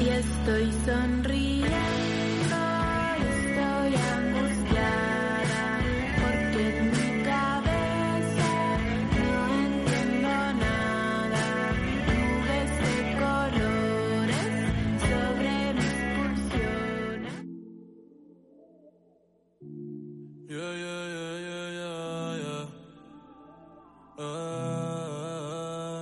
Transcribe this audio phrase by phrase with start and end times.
[0.00, 1.70] y estoy sonriendo.
[3.30, 5.62] Estoy angustiada
[6.20, 8.50] porque en mi cabeza
[9.16, 9.32] no
[9.64, 10.34] entiendo
[10.64, 11.44] nada.
[12.06, 14.50] Nubes de colores
[15.08, 17.38] sobre mis pulsiones.
[20.48, 22.64] Yeah, yeah, yeah, yeah, yeah, yeah.
[24.22, 26.00] Eh,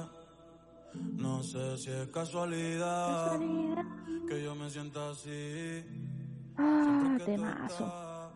[1.16, 3.38] no sé si es casualidad,
[4.28, 5.84] que yo me sienta así.
[6.56, 8.32] Ah, temazo.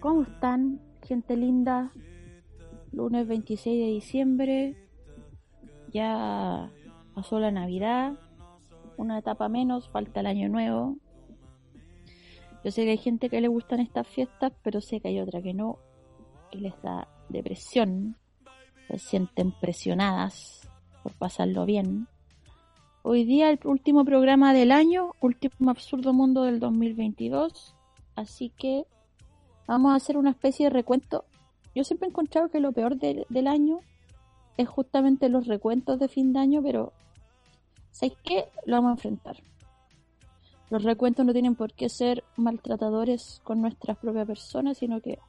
[0.00, 1.92] ¿Cómo están, gente linda?
[2.92, 4.76] Lunes 26 de diciembre.
[5.92, 6.70] Ya
[7.14, 8.14] pasó la Navidad.
[8.96, 10.96] Una etapa menos, falta el año nuevo.
[12.64, 15.42] Yo sé que hay gente que le gustan estas fiestas, pero sé que hay otra
[15.42, 15.78] que no.
[16.52, 18.16] Y les da depresión.
[18.88, 20.68] Se sienten presionadas
[21.02, 22.08] por pasarlo bien.
[23.08, 27.72] Hoy día el último programa del año, último absurdo mundo del 2022.
[28.16, 28.84] Así que
[29.68, 31.24] vamos a hacer una especie de recuento.
[31.72, 33.78] Yo siempre he encontrado que lo peor de- del año
[34.56, 36.92] es justamente los recuentos de fin de año, pero
[37.92, 38.48] ¿sabéis qué?
[38.64, 39.36] Lo vamos a enfrentar.
[40.68, 45.20] Los recuentos no tienen por qué ser maltratadores con nuestras propias personas, sino que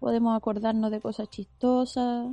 [0.00, 2.26] podemos acordarnos de cosas chistosas,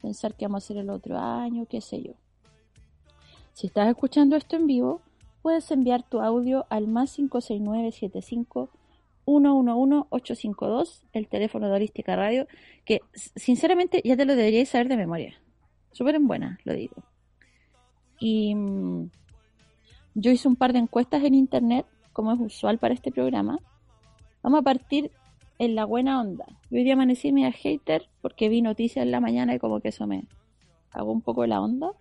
[0.00, 2.12] pensar qué vamos a hacer el otro año, qué sé yo.
[3.56, 5.00] Si estás escuchando esto en vivo,
[5.40, 8.68] puedes enviar tu audio al más 56975
[9.24, 12.46] 111-852, el teléfono de Holística Radio,
[12.84, 15.40] que sinceramente ya te lo deberíais saber de memoria.
[15.92, 16.96] Súper en buena, lo digo.
[18.20, 19.10] Y mm,
[20.16, 23.58] yo hice un par de encuestas en internet, como es usual para este programa.
[24.42, 25.10] Vamos a partir
[25.58, 26.44] en la buena onda.
[26.70, 29.88] Yo hoy día amanecí media hater porque vi noticias en la mañana y como que
[29.88, 30.24] eso me
[30.90, 31.92] cagó un poco la onda.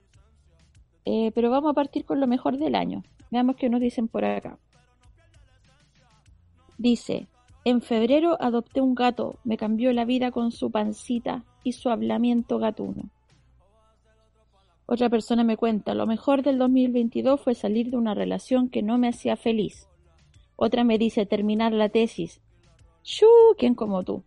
[1.05, 3.03] Eh, pero vamos a partir con lo mejor del año.
[3.31, 4.57] Veamos qué nos dicen por acá.
[6.77, 7.27] Dice,
[7.63, 12.59] en febrero adopté un gato, me cambió la vida con su pancita y su hablamiento
[12.59, 13.09] gatuno.
[14.87, 18.97] Otra persona me cuenta, lo mejor del 2022 fue salir de una relación que no
[18.97, 19.87] me hacía feliz.
[20.55, 22.41] Otra me dice terminar la tesis.
[23.03, 23.25] ¡Shu!
[23.57, 24.23] ¿Quién como tú?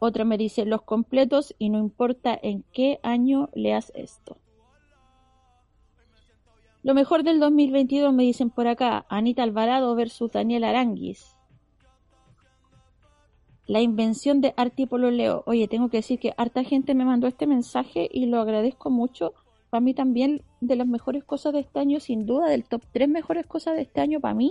[0.00, 4.36] Otra me dice los completos y no importa en qué año leas esto.
[6.88, 11.36] Lo mejor del 2022 me dicen por acá, Anita Alvarado versus Daniel Aranguis.
[13.66, 15.42] La invención de Arti Pololeo.
[15.44, 19.34] Oye, tengo que decir que harta gente me mandó este mensaje y lo agradezco mucho.
[19.68, 23.06] Para mí también de las mejores cosas de este año, sin duda, del top 3
[23.06, 24.50] mejores cosas de este año para mí,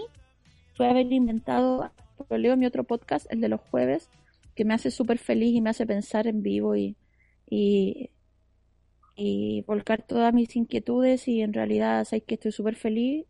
[0.75, 4.11] fue haber inventado Pololeo, mi otro podcast, el de los jueves,
[4.53, 6.97] que me hace súper feliz y me hace pensar en vivo y,
[7.49, 8.11] y,
[9.17, 13.25] y volcar todas mis inquietudes y en realidad sabéis que estoy súper feliz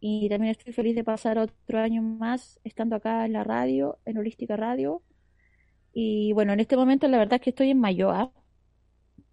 [0.00, 4.18] y también estoy feliz de pasar otro año más estando acá en la radio, en
[4.18, 5.02] Holística Radio.
[5.94, 8.32] Y bueno, en este momento la verdad es que estoy en Mayoa.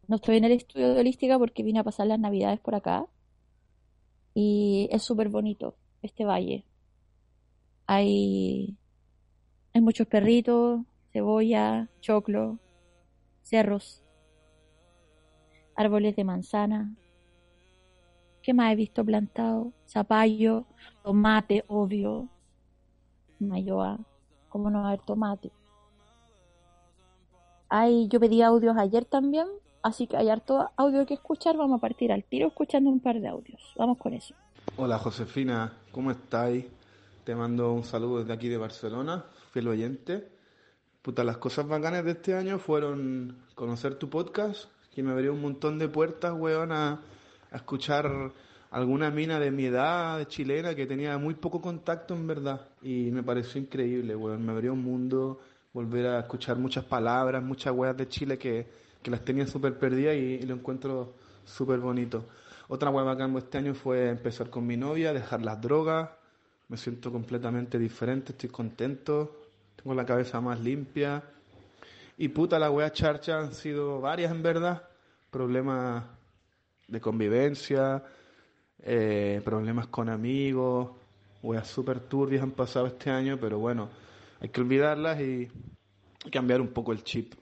[0.07, 3.07] No estoy en el estudio de Holística porque vine a pasar las navidades por acá.
[4.35, 6.63] Y es súper bonito este valle.
[7.87, 8.77] Hay,
[9.73, 10.81] hay muchos perritos,
[11.11, 12.59] cebolla, choclo,
[13.41, 14.05] cerros,
[15.75, 16.95] árboles de manzana.
[18.41, 19.71] ¿Qué más he visto plantado?
[19.87, 20.65] Zapallo,
[21.03, 22.27] tomate, obvio.
[23.39, 23.99] Mayoa,
[24.49, 25.51] ¿cómo no va a haber tomate?
[27.69, 29.47] Hay, yo pedí audios ayer también,
[29.81, 31.55] así que hay harto audio que escuchar.
[31.55, 33.73] Vamos a partir al tiro escuchando un par de audios.
[33.77, 34.35] Vamos con eso.
[34.77, 36.65] Hola Josefina, ¿cómo estáis?
[37.23, 40.27] Te mando un saludo desde aquí de Barcelona, fiel oyente.
[41.01, 45.41] Puta, las cosas bacanas de este año fueron conocer tu podcast, que me abrió un
[45.41, 47.01] montón de puertas, weón, a,
[47.51, 48.31] a escuchar
[48.71, 52.67] alguna mina de mi edad, chilena, que tenía muy poco contacto en verdad.
[52.81, 54.45] Y me pareció increíble, weón.
[54.45, 55.39] Me abrió un mundo,
[55.73, 58.67] volver a escuchar muchas palabras, muchas weas de Chile que,
[59.01, 61.13] que las tenía súper perdidas y, y lo encuentro
[61.45, 62.25] súper bonito.
[62.67, 66.09] Otra wea bacán este año fue empezar con mi novia, dejar las drogas.
[66.69, 69.35] Me siento completamente diferente, estoy contento,
[69.75, 71.21] tengo la cabeza más limpia.
[72.21, 74.83] Y puta, la wea charcha han sido varias en verdad.
[75.31, 76.03] Problemas
[76.87, 78.03] de convivencia,
[78.77, 80.91] eh, problemas con amigos,
[81.41, 83.89] weas súper turbias han pasado este año, pero bueno,
[84.39, 85.49] hay que olvidarlas y
[86.31, 87.33] cambiar un poco el chip.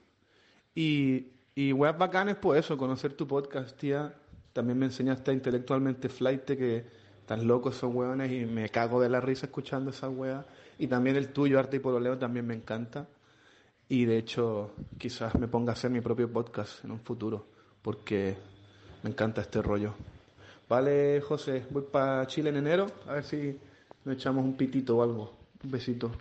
[0.74, 4.14] Y, y weas bacanes, pues eso, conocer tu podcast, tía.
[4.54, 6.86] También me enseñaste intelectualmente flight que
[7.26, 10.46] tan locos son weones y me cago de la risa escuchando esas weas.
[10.78, 13.06] Y también el tuyo, Arte y Pololeo, también me encanta.
[13.92, 17.48] Y de hecho, quizás me ponga a hacer mi propio podcast en un futuro,
[17.82, 18.36] porque
[19.02, 19.94] me encanta este rollo.
[20.68, 23.58] Vale, José, voy para Chile en enero, a ver si
[24.04, 25.36] nos echamos un pitito o algo.
[25.64, 26.12] Un besito.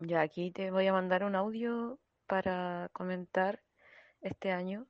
[0.00, 3.60] Ya aquí te voy a mandar un audio para comentar
[4.20, 4.88] este año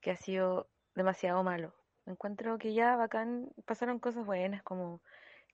[0.00, 1.72] que ha sido demasiado malo.
[2.04, 5.02] Encuentro que ya bacán, pasaron cosas buenas como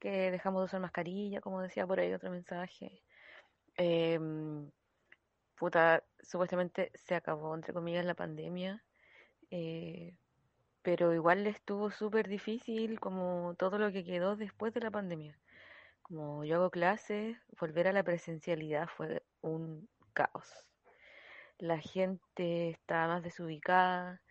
[0.01, 3.03] que dejamos de usar mascarilla, como decía por ahí otro mensaje.
[3.77, 4.71] Em,
[5.59, 8.85] puta, supuestamente se acabó, entre comillas, la pandemia,
[9.51, 10.17] eh,
[10.83, 15.39] pero igual estuvo súper difícil como todo lo que quedó después de la pandemia.
[16.03, 20.65] Como yo hago clases, volver a la presencialidad fue un caos.
[21.59, 24.23] La gente está más desubicada,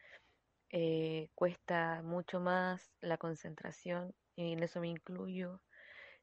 [0.72, 5.62] eh, cuesta mucho más la concentración, y en eso me incluyo.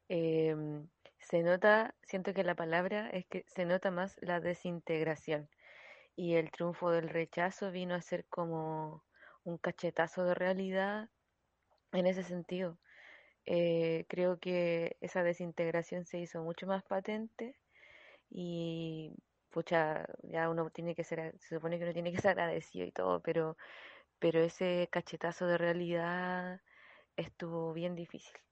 [0.09, 5.49] Em, se nota, siento que la palabra es que se nota más la desintegración
[6.17, 9.05] y el triunfo del rechazo vino a ser como
[9.45, 11.11] un cachetazo de realidad
[11.93, 12.79] en ese sentido.
[13.47, 17.57] Eh, creo que esa desintegración se hizo mucho más patente
[18.31, 19.13] y
[19.51, 22.93] pucha, ya uno tiene que ser, se supone que uno tiene que ser agradecido y
[22.93, 23.57] todo, pero,
[24.21, 26.63] pero ese cachetazo de realidad
[27.17, 28.44] estuvo bien difícil.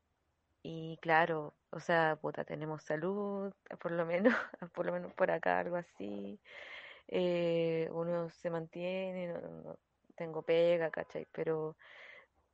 [0.62, 4.34] Y claro, o sea, puta, tenemos salud, por lo menos,
[4.74, 6.40] por lo menos por acá, algo así.
[7.08, 9.34] Eh, uno se mantiene,
[10.16, 11.26] tengo pega, ¿cachai?
[11.32, 11.76] Pero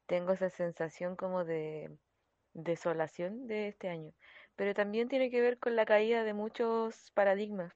[0.06, 1.90] tengo esa sensación como de
[2.54, 4.12] desolación de este año.
[4.56, 7.72] Pero también tiene que ver con la caída de muchos paradigmas.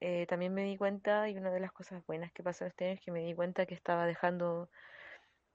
[0.00, 2.94] Eh, también me di cuenta, y una de las cosas buenas que pasó este año
[2.94, 4.70] es que me di cuenta que estaba dejando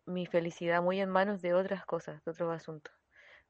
[0.06, 2.94] mi felicidad muy en manos de otras cosas, de otros asuntos,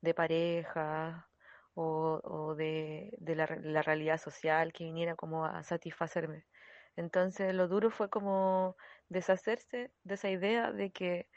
[0.05, 1.29] de pareja
[1.75, 6.45] o, o de, de la, re- la realidad social que viniera como a satisfacerme.
[6.97, 8.77] Entonces lo duro fue como
[9.09, 11.29] deshacerse de esa idea de que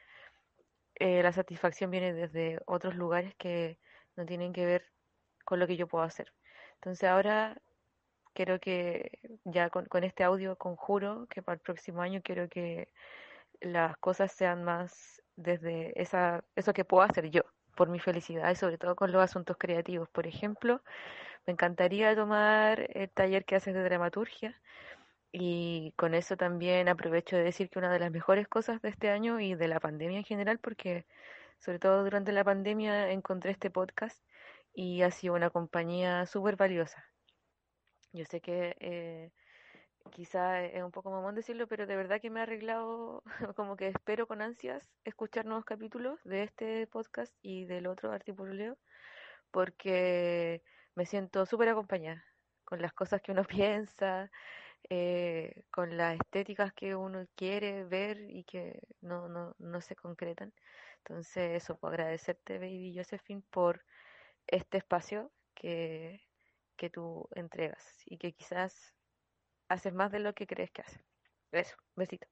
[0.97, 3.79] eh, la satisfacción viene desde otros lugares que
[4.17, 4.87] no tienen que ver
[5.45, 6.35] con lo que yo puedo hacer.
[6.77, 7.63] Entonces ahora
[8.35, 12.93] quiero que ya con, con este audio conjuro que para el próximo año quiero que
[13.61, 17.43] las cosas sean más desde esa, eso que puedo hacer yo,
[17.79, 20.09] por mi felicidad y sobre todo con los asuntos creativos.
[20.09, 20.83] Por ejemplo,
[21.47, 24.61] me encantaría tomar el taller que haces de dramaturgia
[25.31, 29.11] y con eso también aprovecho de decir que una de las mejores cosas de este
[29.11, 31.07] año y de la pandemia en general, porque
[31.61, 34.21] sobre todo durante la pandemia encontré este podcast
[34.75, 37.05] y ha sido una compañía súper valiosa.
[38.13, 39.31] Yo sé que eh,
[40.11, 43.23] quizá es un poco mamón decirlo, pero de verdad que me ha arreglado,
[43.57, 48.77] como que espero con ansias escuchar nuevos capítulos de este podcast y del otro Artipololeo,
[49.51, 50.63] porque
[50.95, 52.25] me siento súper acompañada
[52.65, 54.31] con las cosas que uno piensa,
[54.91, 60.53] eh, con las estéticas que uno quiere ver y que no, no, no se concretan.
[60.99, 63.85] Entonces, eso, puedo agradecerte, Baby Josephine, por
[64.47, 66.21] este espacio que,
[66.77, 68.95] que tú entregas y que quizás
[69.69, 71.01] haces más de lo que crees que haces.
[71.53, 72.27] Eso, besito.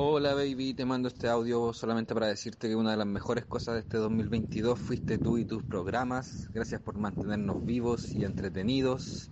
[0.00, 3.74] Hola baby, te mando este audio solamente para decirte que una de las mejores cosas
[3.74, 6.48] de este 2022 fuiste tú y tus programas.
[6.52, 9.30] Gracias por mantenernos vivos y entretenidos.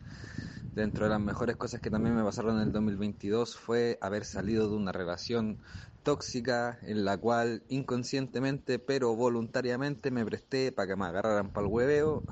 [0.77, 4.69] Dentro de las mejores cosas que también me pasaron en el 2022 fue haber salido
[4.69, 5.57] de una relación
[6.03, 11.73] tóxica en la cual inconscientemente pero voluntariamente me presté para que me agarraran para el
[11.73, 12.25] hueveo.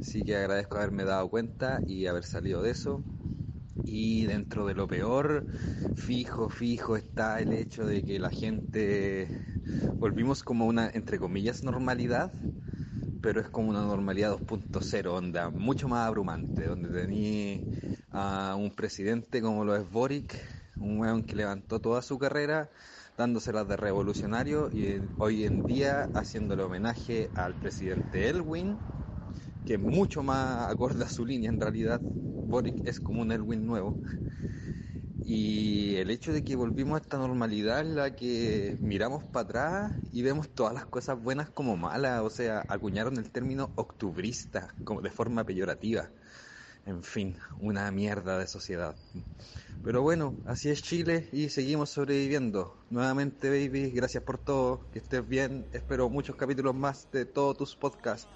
[0.00, 3.02] Así que agradezco haberme dado cuenta y haber salido de eso.
[3.84, 5.44] Y dentro de lo peor,
[5.94, 9.28] fijo, fijo está el hecho de que la gente
[9.98, 12.32] volvimos como una, entre comillas, normalidad,
[13.20, 17.60] pero es como una normalidad 2.0, onda, mucho más abrumante, donde tenía
[18.10, 20.34] a un presidente como lo es Boric,
[20.78, 22.70] un weón que levantó toda su carrera
[23.16, 28.78] dándoselas de revolucionario y hoy en día haciéndole homenaje al presidente Elwin,
[29.66, 32.00] que mucho más acorde a su línea en realidad.
[32.00, 33.98] Boric es como un Elwin nuevo.
[35.30, 39.92] Y el hecho de que volvimos a esta normalidad en la que miramos para atrás
[40.10, 45.02] y vemos todas las cosas buenas como malas, o sea, acuñaron el término octubrista como
[45.02, 46.08] de forma peyorativa.
[46.86, 48.96] En fin, una mierda de sociedad.
[49.82, 52.74] Pero bueno, así es Chile y seguimos sobreviviendo.
[52.88, 55.68] Nuevamente, baby, gracias por todo, que estés bien.
[55.72, 58.28] Espero muchos capítulos más de todos tus podcasts.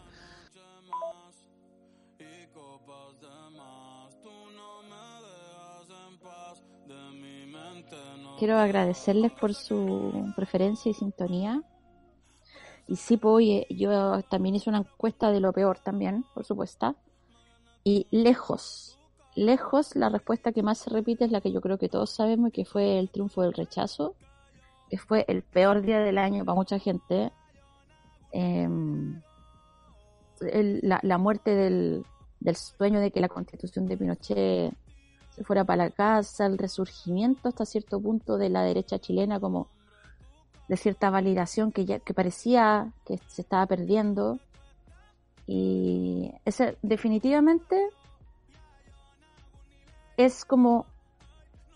[8.42, 11.62] Quiero agradecerles por su preferencia y sintonía.
[12.88, 16.96] Y sí, pues, yo también hice una encuesta de lo peor también, por supuesto.
[17.84, 18.98] Y lejos,
[19.36, 22.50] lejos, la respuesta que más se repite es la que yo creo que todos sabemos
[22.52, 24.16] que fue el triunfo del rechazo.
[24.90, 27.30] que fue el peor día del año para mucha gente.
[28.32, 29.22] Em,
[30.40, 32.04] el- la, la muerte del,
[32.40, 34.74] del sueño de que la constitución de Pinochet
[35.34, 39.68] se fuera para la casa, el resurgimiento hasta cierto punto de la derecha chilena como
[40.68, 44.38] de cierta validación que ya que parecía que se estaba perdiendo
[45.46, 47.88] y ese definitivamente
[50.16, 50.86] es como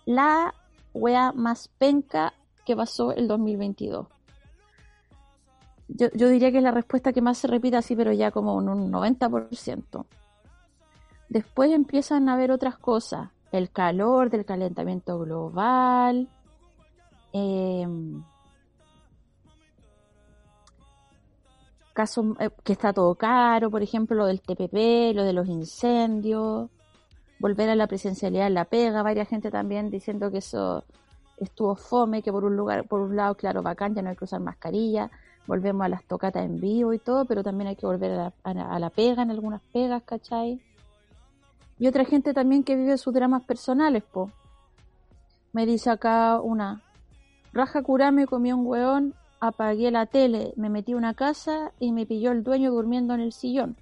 [0.05, 0.55] la
[0.95, 2.33] wea más penca
[2.65, 4.07] que pasó el 2022.
[5.89, 8.61] Yo, yo diría que es la respuesta que más se repite así, pero ya como
[8.61, 10.05] en un 90%.
[11.29, 13.31] Después empiezan a haber otras cosas.
[13.57, 16.29] El calor del calentamiento global.
[17.33, 18.23] em,
[21.95, 26.71] casos eh, que está todo caro, por ejemplo, lo del TPP, lo de los incendios,
[27.39, 30.85] volver a la presencialidad en la pega, varias gente también diciendo que eso
[31.39, 34.25] estuvo fome, que por un lugar, por un lado, claro, bacán, ya no hay que
[34.25, 35.11] usar mascarilla,
[35.47, 38.33] volvemos a las tocatas en vivo y todo, pero también hay que volver a la,
[38.45, 40.61] a a la pega en algunas pegas, ¿cachai?
[41.79, 44.31] Y otra gente también que vive sus dramas personales, po.
[45.53, 46.83] Me dice acá una,
[47.53, 52.07] raja curame, comí un hueón, apagué la tele, me metí a una casa y me
[52.07, 53.77] pilló el dueño durmiendo en el sillón.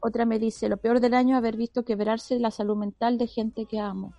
[0.00, 3.64] Otra me dice, lo peor del año haber visto quebrarse la salud mental de gente
[3.64, 4.12] que amo.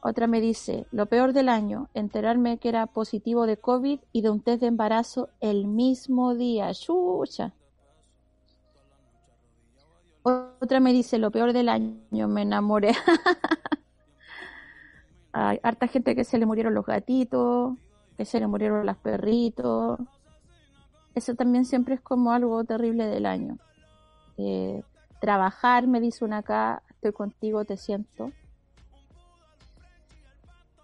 [0.00, 4.30] Otra me dice, lo peor del año, enterarme que era positivo de COVID y de
[4.30, 6.74] un test de embarazo el mismo día.
[6.74, 7.52] ¡Chucha!
[10.22, 12.94] Otra me dice, lo peor del año, me enamoré.
[15.32, 17.76] Hay harta gente que se le murieron los gatitos,
[18.16, 19.98] que se le murieron los perritos.
[21.14, 23.58] Eso también siempre es como algo terrible del año.
[24.36, 24.82] Eh,
[25.20, 28.32] trabajar, me dice una acá, estoy contigo, te siento.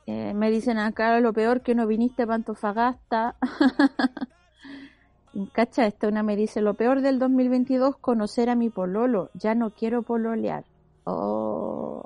[0.06, 3.36] Eh, me dicen acá lo peor que no viniste para Antofagasta.
[5.46, 9.30] Cacha, esta una me dice lo peor del 2022 conocer a mi pololo.
[9.34, 10.64] Ya no quiero pololear.
[11.04, 12.02] Oh.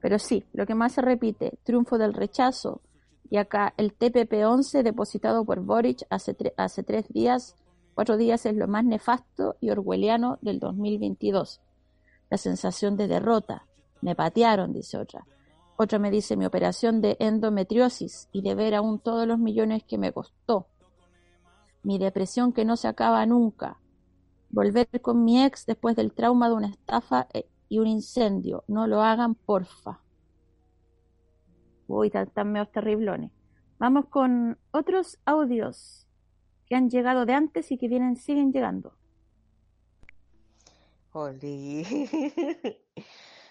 [0.00, 2.80] Pero sí, lo que más se repite, triunfo del rechazo.
[3.28, 7.56] Y acá el TPP-11 depositado por Boric hace, hace tres días,
[7.94, 11.60] cuatro días es lo más nefasto y orwelliano del 2022.
[12.30, 13.66] La sensación de derrota.
[14.00, 15.26] Me patearon, dice otra.
[15.76, 19.98] Otra me dice mi operación de endometriosis y de ver aún todos los millones que
[19.98, 20.66] me costó.
[21.82, 23.78] Mi depresión que no se acaba nunca.
[24.50, 28.64] Volver con mi ex después del trauma de una estafa eh, y un incendio.
[28.68, 30.00] No lo hagan, porfa.
[31.86, 33.32] Uy, tan meos terriblones.
[33.78, 36.06] Vamos con otros audios
[36.66, 38.94] que han llegado de antes y que vienen, siguen llegando.
[41.12, 41.84] Oli.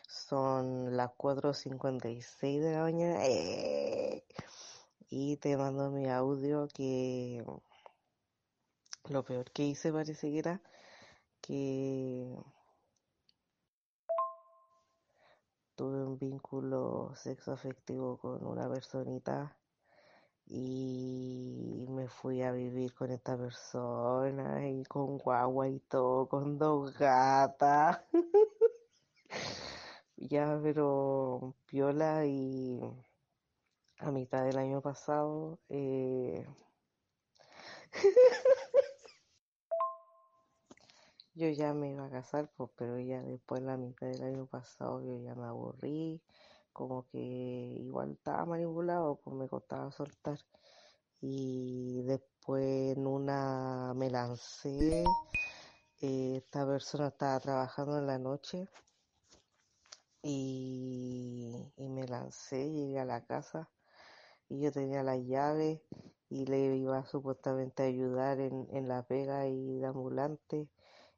[0.07, 3.25] Son las 4.56 de la mañana.
[3.25, 4.23] ¡Eh!
[5.09, 7.43] Y te mando mi audio que
[9.09, 10.61] lo peor que hice parece que era
[11.41, 12.35] que
[15.75, 19.57] tuve un vínculo sexo afectivo con una personita
[20.45, 26.93] y me fui a vivir con esta persona y con guagua y todo, con dos
[26.97, 28.01] gatas.
[30.17, 32.79] Ya, pero piola y
[33.99, 36.45] a mitad del año pasado eh,
[41.33, 45.01] yo ya me iba a casar, pues, pero ya después la mitad del año pasado
[45.01, 46.21] yo ya me aburrí,
[46.73, 50.39] como que igual estaba manipulado, pues me costaba soltar.
[51.21, 55.03] Y después en una me lancé,
[56.01, 58.67] eh, esta persona estaba trabajando en la noche
[60.23, 63.69] y, y me lancé, llegué a la casa
[64.49, 65.81] y yo tenía la llave
[66.29, 70.69] y le iba supuestamente a ayudar en, en la pega y de ambulante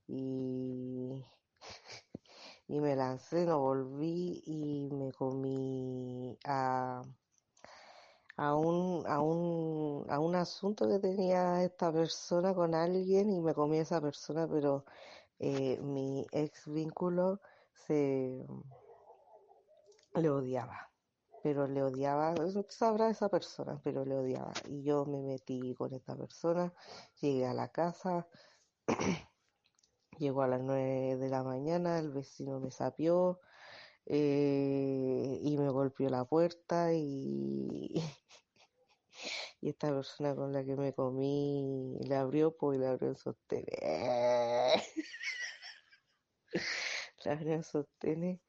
[0.07, 1.23] y,
[2.67, 7.01] y me lancé, no volví y me comí a,
[8.37, 13.53] a un, a un, a un asunto que tenía esta persona con alguien y me
[13.53, 14.85] comí a esa persona, pero
[15.39, 17.41] eh, mi ex vínculo
[17.73, 18.45] se
[20.15, 20.91] le odiaba,
[21.43, 22.35] pero le odiaba,
[22.69, 24.53] sabrá esa persona, pero le odiaba.
[24.69, 26.73] Y yo me metí con esta persona,
[27.21, 28.27] llegué a la casa,
[30.19, 33.39] llegó a las nueve de la mañana, el vecino me sapió
[34.05, 37.93] eh, y me golpeó la puerta y,
[39.61, 43.65] esta persona con la que me comí le abrió, pues y le abrió el sostén.
[47.25, 48.41] Le abrió el sostén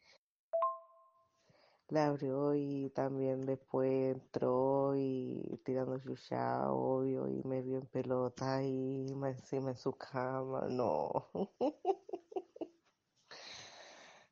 [1.88, 8.62] la abrió y también después entró y tirando chucha, obvio, y me vio en pelota
[8.62, 11.28] y encima en su cama, no.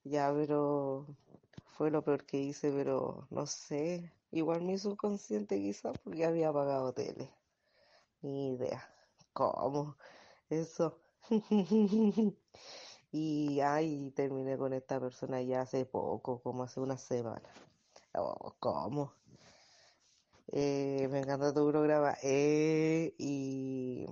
[0.04, 1.06] Ya, pero
[1.76, 4.12] fue lo peor que hice, pero no sé.
[4.30, 7.30] Igual mi subconsciente quizás porque había apagado tele.
[8.22, 8.88] Ni idea.
[9.34, 9.96] ¿Cómo?
[10.50, 10.98] Eso.
[13.12, 17.42] Y ay, terminé con esta persona ya hace poco, como hace una semana.
[18.14, 19.12] Oh, ¿cómo?
[20.50, 22.14] Eh, me encanta tu programa.
[22.22, 24.06] Eh, y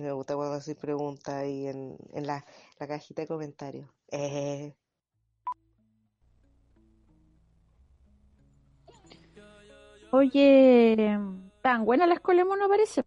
[0.00, 2.44] me gusta cuando haces preguntas ahí en, en la,
[2.78, 3.90] la cajita de comentarios.
[4.12, 4.74] Eh,
[10.12, 11.18] Oye,
[11.60, 13.02] tan buena la escuela no parece.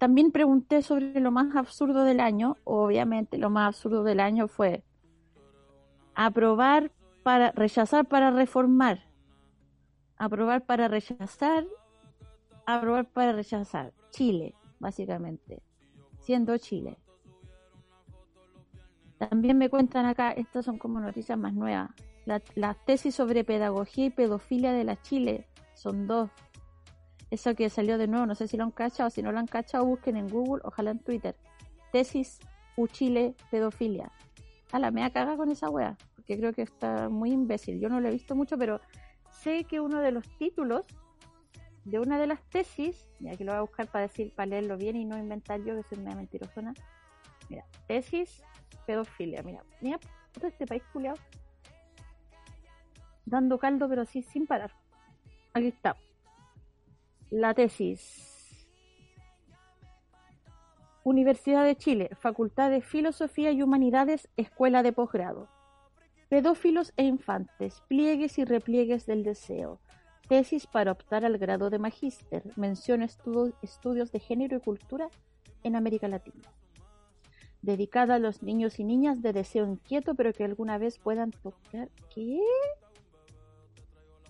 [0.00, 2.56] También pregunté sobre lo más absurdo del año.
[2.64, 4.82] Obviamente, lo más absurdo del año fue
[6.14, 6.90] aprobar
[7.22, 9.10] para rechazar para reformar.
[10.16, 11.66] Aprobar para rechazar.
[12.64, 13.92] Aprobar para rechazar.
[14.08, 15.62] Chile, básicamente.
[16.18, 16.96] Siendo Chile.
[19.18, 21.90] También me cuentan acá, estas son como noticias más nuevas.
[22.24, 26.30] La, la tesis sobre pedagogía y pedofilia de la Chile son dos.
[27.30, 29.46] Eso que salió de nuevo, no sé si lo han cachado, si no lo han
[29.46, 31.36] cachado, busquen en Google, ojalá en Twitter.
[31.92, 32.40] Tesis
[32.76, 34.10] Uchile pedofilia.
[34.72, 37.80] A la mea caga con esa wea, porque creo que está muy imbécil.
[37.80, 38.80] Yo no lo he visto mucho, pero
[39.30, 40.84] sé que uno de los títulos
[41.84, 44.76] de una de las tesis, y aquí lo voy a buscar para decir, para leerlo
[44.76, 46.74] bien y no inventar yo que soy una mentirosona.
[47.48, 48.42] Mira, tesis
[48.86, 49.42] pedofilia.
[49.42, 49.98] Mira, mira,
[50.32, 51.16] puta este país culiao.
[53.24, 54.72] Dando caldo, pero sí sin parar.
[55.54, 55.96] Aquí está.
[57.30, 58.66] La tesis.
[61.04, 65.48] Universidad de Chile, Facultad de Filosofía y Humanidades, Escuela de Posgrado.
[66.28, 69.78] Pedófilos e infantes, pliegues y repliegues del deseo.
[70.28, 72.42] Tesis para optar al grado de magíster.
[72.56, 75.08] Mención estudios de género y cultura
[75.62, 76.52] en América Latina.
[77.62, 81.90] Dedicada a los niños y niñas de deseo inquieto, pero que alguna vez puedan tocar.
[82.12, 82.40] ¿Qué?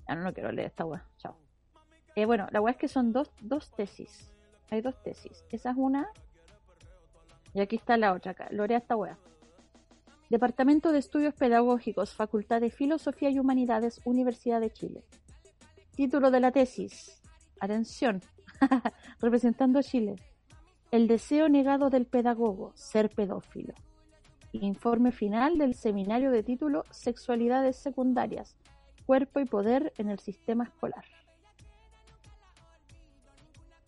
[0.07, 1.07] Ah, no, no quiero leer esta weá.
[1.17, 1.50] Chao.
[2.21, 4.31] Eh, bueno, la weá es que son dos, dos tesis.
[4.69, 5.43] Hay dos tesis.
[5.51, 6.07] Esa es una.
[7.55, 8.47] Y aquí está la otra acá.
[8.51, 9.17] Lorea esta weá.
[10.29, 15.03] Departamento de Estudios Pedagógicos, Facultad de Filosofía y Humanidades, Universidad de Chile.
[15.97, 17.23] Título de la tesis.
[17.59, 18.21] Atención.
[19.19, 20.17] Representando a Chile.
[20.91, 23.73] El deseo negado del pedagogo, ser pedófilo.
[24.53, 28.59] Informe final del seminario de título Sexualidades secundarias,
[29.07, 31.05] cuerpo y poder en el sistema escolar.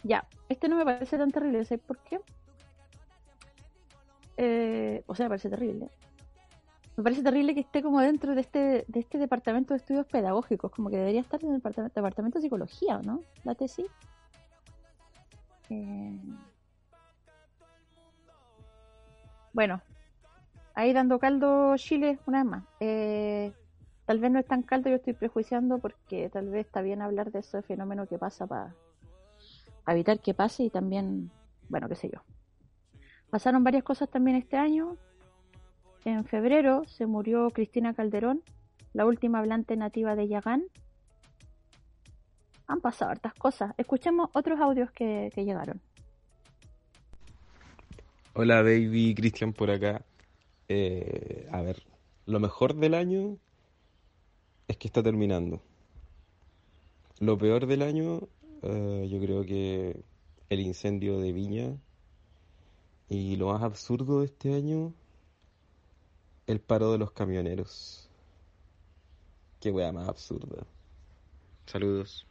[0.05, 2.21] Ya, este no me parece tan terrible, ¿sabes por qué?
[4.37, 5.89] Eh, o sea, me parece terrible.
[6.97, 10.71] Me parece terrible que esté como dentro de este, de este departamento de estudios pedagógicos,
[10.73, 13.23] como que debería estar en el departamento, de psicología, ¿o ¿no?
[13.45, 13.87] La tesis.
[15.71, 16.19] Eh,
[19.53, 19.83] Bueno,
[20.75, 22.65] ahí dando caldo Chile una vez más.
[22.81, 23.53] Eh,
[24.07, 27.31] tal vez no es tan caldo, yo estoy prejuiciando porque tal vez está bien hablar
[27.33, 28.75] de ese fenómeno que pasa para
[29.87, 31.31] evitar que pase y también,
[31.69, 32.23] bueno, qué sé yo.
[33.31, 34.97] Pasaron varias cosas también este año.
[36.05, 38.43] En febrero se murió Cristina Calderón,
[38.93, 40.65] la última hablante nativa de Yagán.
[42.67, 43.75] Han pasado hartas cosas.
[43.77, 45.81] Escuchemos otros audios que, que llegaron.
[48.35, 50.05] Hola baby, Cristian por acá.
[50.69, 51.83] Eh, a ver,
[52.25, 53.37] lo mejor del año
[54.69, 55.61] es que está terminando.
[57.21, 58.21] Lo peor del año,
[58.63, 60.05] eh, yo creo que
[60.49, 61.77] el incendio de Viña.
[63.09, 64.95] Y lo más absurdo de este año,
[66.47, 68.09] el paro de los camioneros.
[69.61, 70.67] Qué wea más absurda.
[71.67, 72.27] Saludos.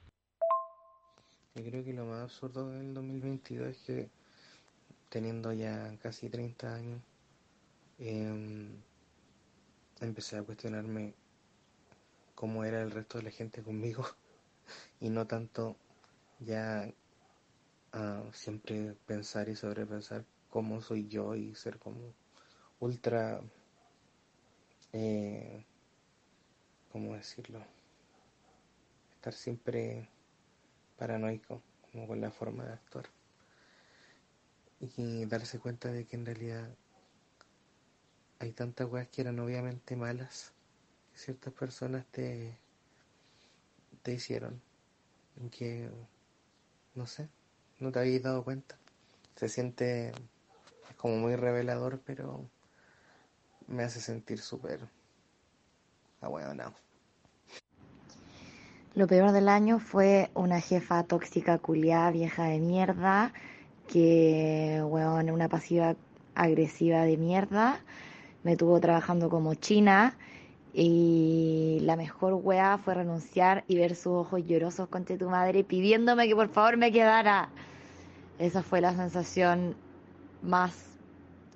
[1.56, 4.10] Yo creo que lo más absurdo del 2022 es que
[5.10, 7.02] teniendo ya casi 30 años,
[8.00, 8.70] em,
[10.00, 11.14] empecé a cuestionarme
[12.34, 14.06] cómo era el resto de la gente conmigo
[15.02, 15.76] y no tanto
[16.42, 16.92] ya
[17.94, 22.14] ah, siempre pensar y sobrepensar cómo soy yo y ser como
[22.80, 23.42] ultra,
[24.94, 25.66] eh,
[26.92, 27.64] ¿cómo decirlo?
[29.16, 30.10] Estar siempre
[30.98, 33.06] paranoico como con la forma de actuar
[34.80, 36.68] y darse cuenta de que en realidad
[38.40, 40.54] hay tantas weas que eran obviamente malas
[41.14, 42.58] que ciertas personas te,
[44.02, 44.60] te hicieron
[45.50, 45.90] que
[46.96, 47.30] no sé,
[47.80, 48.78] no te habías dado cuenta.
[49.36, 50.12] Se siente
[50.98, 52.50] como muy revelador, pero
[53.68, 54.82] me hace sentir súper
[56.22, 56.74] ahueonado.
[58.94, 63.34] Lo peor del año fue una jefa tóxica culiada, vieja de mierda,
[63.88, 65.96] que, weón, una pasiva
[66.36, 67.80] agresiva de mierda.
[68.44, 70.18] Me tuvo trabajando como china
[70.74, 76.28] y la mejor weá fue renunciar y ver sus ojos llorosos contra tu madre pidiéndome
[76.28, 77.50] que por favor me quedara.
[78.40, 79.76] Esa fue la sensación
[80.42, 80.74] más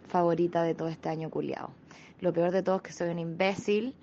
[0.08, 1.72] favorita de todo este año culiado.
[2.20, 3.96] Lo peor de todo es que soy un imbécil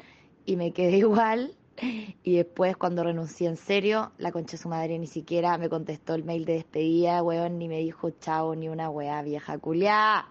[0.47, 1.55] y me quedé igual.
[2.23, 6.15] Y después, cuando renuncié en serio, la concha de su madre ni siquiera me contestó
[6.15, 10.27] el mail de despedida, weón, ni me dijo chao, ni una weá vieja culiá.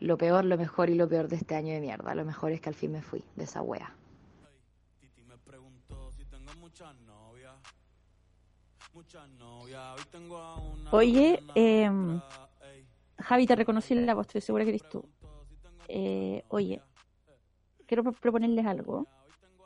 [0.00, 2.14] Lo peor, lo mejor y lo peor de este año de mierda.
[2.14, 3.94] Lo mejor es que al fin me fui de esa weá.
[5.00, 7.54] Titi me preguntó si tengo muchas novias.
[8.94, 9.98] Muchas novias.
[9.98, 10.90] Hoy tengo a una.
[10.92, 11.90] Oye, eh.
[13.20, 15.04] Javi, te reconocí en la voz, estoy segura que eres tú.
[15.88, 16.80] Eh, oye,
[17.86, 19.06] quiero pro- proponerles algo.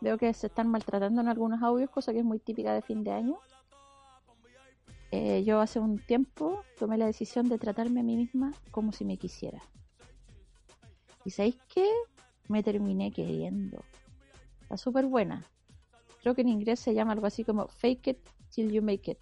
[0.00, 3.04] Veo que se están maltratando en algunos audios, cosa que es muy típica de fin
[3.04, 3.38] de año.
[5.10, 9.04] Eh, yo hace un tiempo tomé la decisión de tratarme a mí misma como si
[9.04, 9.60] me quisiera.
[11.24, 11.88] ¿Y sabéis qué?
[12.48, 13.82] Me terminé queriendo.
[14.62, 15.44] Está súper buena.
[16.22, 18.18] Creo que en inglés se llama algo así como fake it
[18.50, 19.18] till you make it.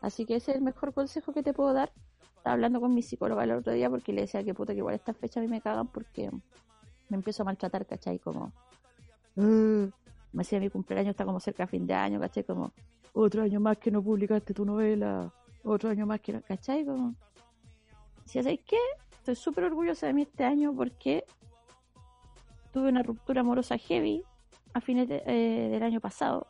[0.00, 1.92] Así que ese es el mejor consejo que te puedo dar.
[2.36, 4.94] Estaba hablando con mi psicóloga el otro día porque le decía que puta que igual
[4.94, 6.30] estas fechas a mí me cagan porque
[7.08, 8.18] me empiezo a maltratar, ¿cachai?
[8.18, 8.52] Como,
[9.36, 9.90] "Uh",
[10.32, 12.44] me decía mi cumpleaños está como cerca a fin de año, ¿cachai?
[12.44, 12.72] Como,
[13.12, 15.32] otro año más que no publicaste tu novela,
[15.64, 16.84] otro año más que no, ¿cachai?
[16.84, 17.14] Como,
[18.26, 18.78] si ¿sabéis qué?
[19.26, 21.24] Estoy súper orgullosa de mí este año porque
[22.72, 24.22] tuve una ruptura amorosa heavy
[24.72, 26.46] a fines eh, del año pasado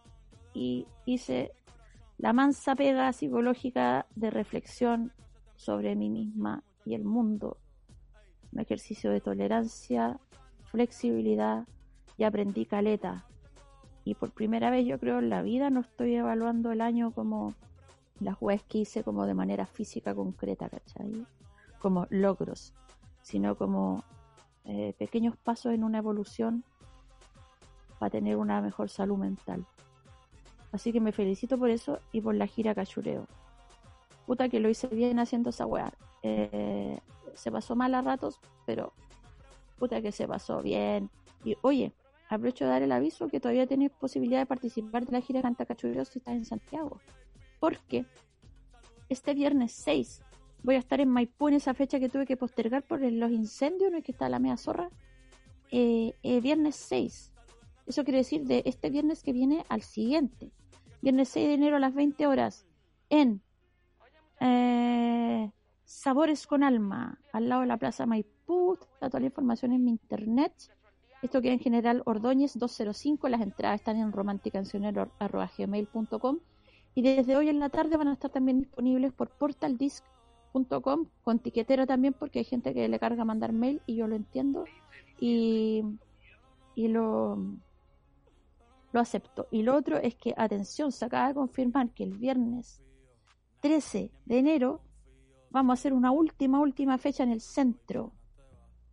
[0.53, 1.53] y hice
[2.19, 5.15] la mansa pega psicológica de reflexión
[5.55, 7.57] sobre mí misma y el mundo.
[8.53, 10.21] Un ejercicio de tolerancia,
[10.65, 11.67] flexibilidad
[12.19, 13.25] y aprendí caleta.
[14.05, 17.55] Y por primera vez yo creo en la vida no estoy evaluando el año como
[18.21, 21.27] las weas que hice como de manera física concreta, ¿cachai?
[21.87, 22.75] Como logros,
[23.23, 24.03] sino como
[24.65, 26.65] eh, pequeños pasos en una evolución
[28.01, 29.65] para tener una mejor salud mental.
[30.73, 33.29] Así que me felicito por eso y por la gira cachureo.
[34.27, 35.93] Puta que lo hice bien haciendo esa weá.
[36.25, 36.99] Eh,
[37.35, 38.93] se pasó mal a ratos, pero
[39.79, 41.09] puta que se pasó bien.
[41.45, 41.93] Y oye,
[42.29, 45.67] aprovecho de dar el aviso que todavía tienes posibilidad de participar de la gira Canta
[45.67, 46.99] Cachureo si estás en Santiago.
[47.61, 48.07] Porque
[49.09, 50.26] este viernes 6
[50.67, 53.89] voy a estar en Maipú en esa fecha que tuve que postergar por los incendios
[53.89, 54.91] en el que está la media zorra.
[55.71, 57.33] Eh, eh, viernes 6.
[57.87, 60.51] Eso quiere decir de este viernes que viene al siguiente.
[61.03, 62.67] Viernes 6 de enero a las 20 horas
[63.11, 63.43] en
[64.41, 65.53] eh,
[65.85, 68.77] Sabores con Alma, al lado de la Plaza Maipú.
[68.95, 70.53] Está toda la información en mi internet.
[71.23, 73.29] Esto queda en General Ordóñez 205.
[73.29, 76.41] Las entradas están en romanticancionero.gmail.com
[76.97, 79.29] y desde hoy en la tarde van a estar también disponibles por
[80.65, 84.17] portaldisc.com con tiquetera también porque hay gente que le carga mandar mail y yo lo
[84.17, 84.65] entiendo
[85.21, 85.83] y,
[86.75, 87.37] y lo,
[88.93, 89.47] lo acepto.
[89.51, 92.81] Y lo otro es que, atención, se acaba de confirmar que el viernes
[93.61, 94.81] 13 de enero
[95.51, 98.13] vamos a hacer una última, última fecha en el centro.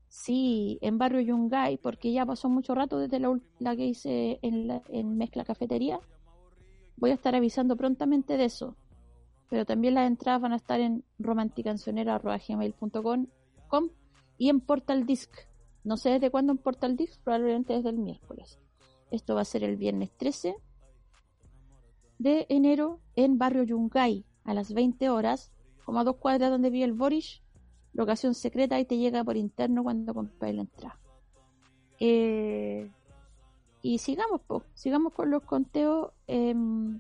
[0.08, 4.68] Sí, en Barrio Yungay, porque ya pasó mucho rato desde la, la que hice en,
[4.68, 6.00] la- en Mezcla Cafetería.
[6.98, 8.76] Voy a estar avisando prontamente de eso.
[9.54, 13.28] Pero también las entradas van a estar en romanticancionera.gmail.com
[13.68, 13.90] com
[14.40, 15.30] y en Portal Disc.
[15.84, 18.60] No sé desde cuándo en Portal Disc, probablemente desde el miércoles.
[19.12, 20.56] Esto va a ser el viernes 13
[22.18, 25.52] de enero en Barrio Yungay a las 20 horas,
[25.86, 27.44] como a dos cuadras donde vive el Boris,
[27.94, 31.00] locación secreta y te llega por interno cuando compras la entrada.
[32.00, 32.90] Eh,
[33.84, 36.12] y sigamos, po, sigamos con los conteos.
[36.26, 37.00] em,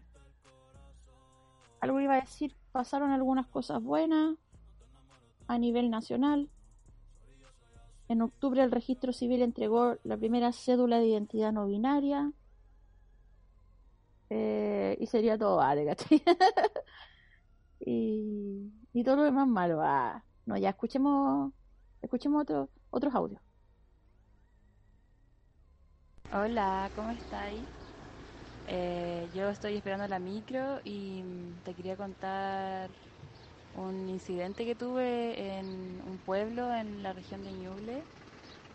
[1.84, 4.38] algo iba a decir, pasaron algunas cosas buenas
[5.48, 6.50] a nivel nacional.
[8.08, 12.32] En octubre el registro civil entregó la primera cédula de identidad no binaria.
[14.30, 16.24] Eh, y sería todo vale, ¿cachai?
[17.82, 19.82] y, y todo lo demás malo.
[19.82, 21.52] Ah, no, ya escuchemos,
[22.02, 23.41] escuchemos otro- otros audios.
[26.32, 27.60] Hola, ¿cómo estáis?
[28.65, 32.91] Eh, yo estoy esperando la micro y mm, te quería contar
[33.73, 38.08] un incidente que tuve en un pueblo en la región de Ñuble.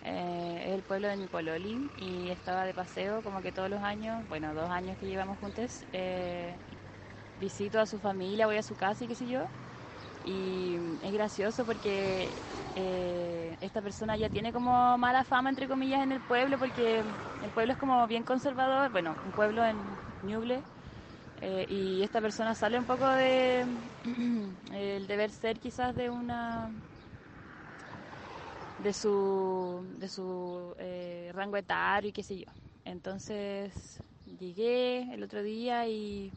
[0.01, 4.27] Eh, es el pueblo de Nicololi y estaba de paseo como que todos los años,
[4.29, 6.61] bueno, dos años que llevamos juntos, eh,
[7.37, 9.53] visito a su familia, voy a su casa y qué sé yo.
[10.29, 12.35] Y es gracioso porque
[12.75, 17.51] eh, esta persona ya tiene como mala fama, entre comillas, en el pueblo, porque el
[17.51, 20.62] pueblo es como bien conservador, bueno, un pueblo en, Ñuble.
[21.41, 23.64] Eh, y esta persona sale un poco de
[24.75, 26.71] el deber ser quizás de una
[28.77, 32.47] de su de su eh, rango etario y qué sé yo
[32.85, 34.01] entonces
[34.38, 36.33] llegué el otro día y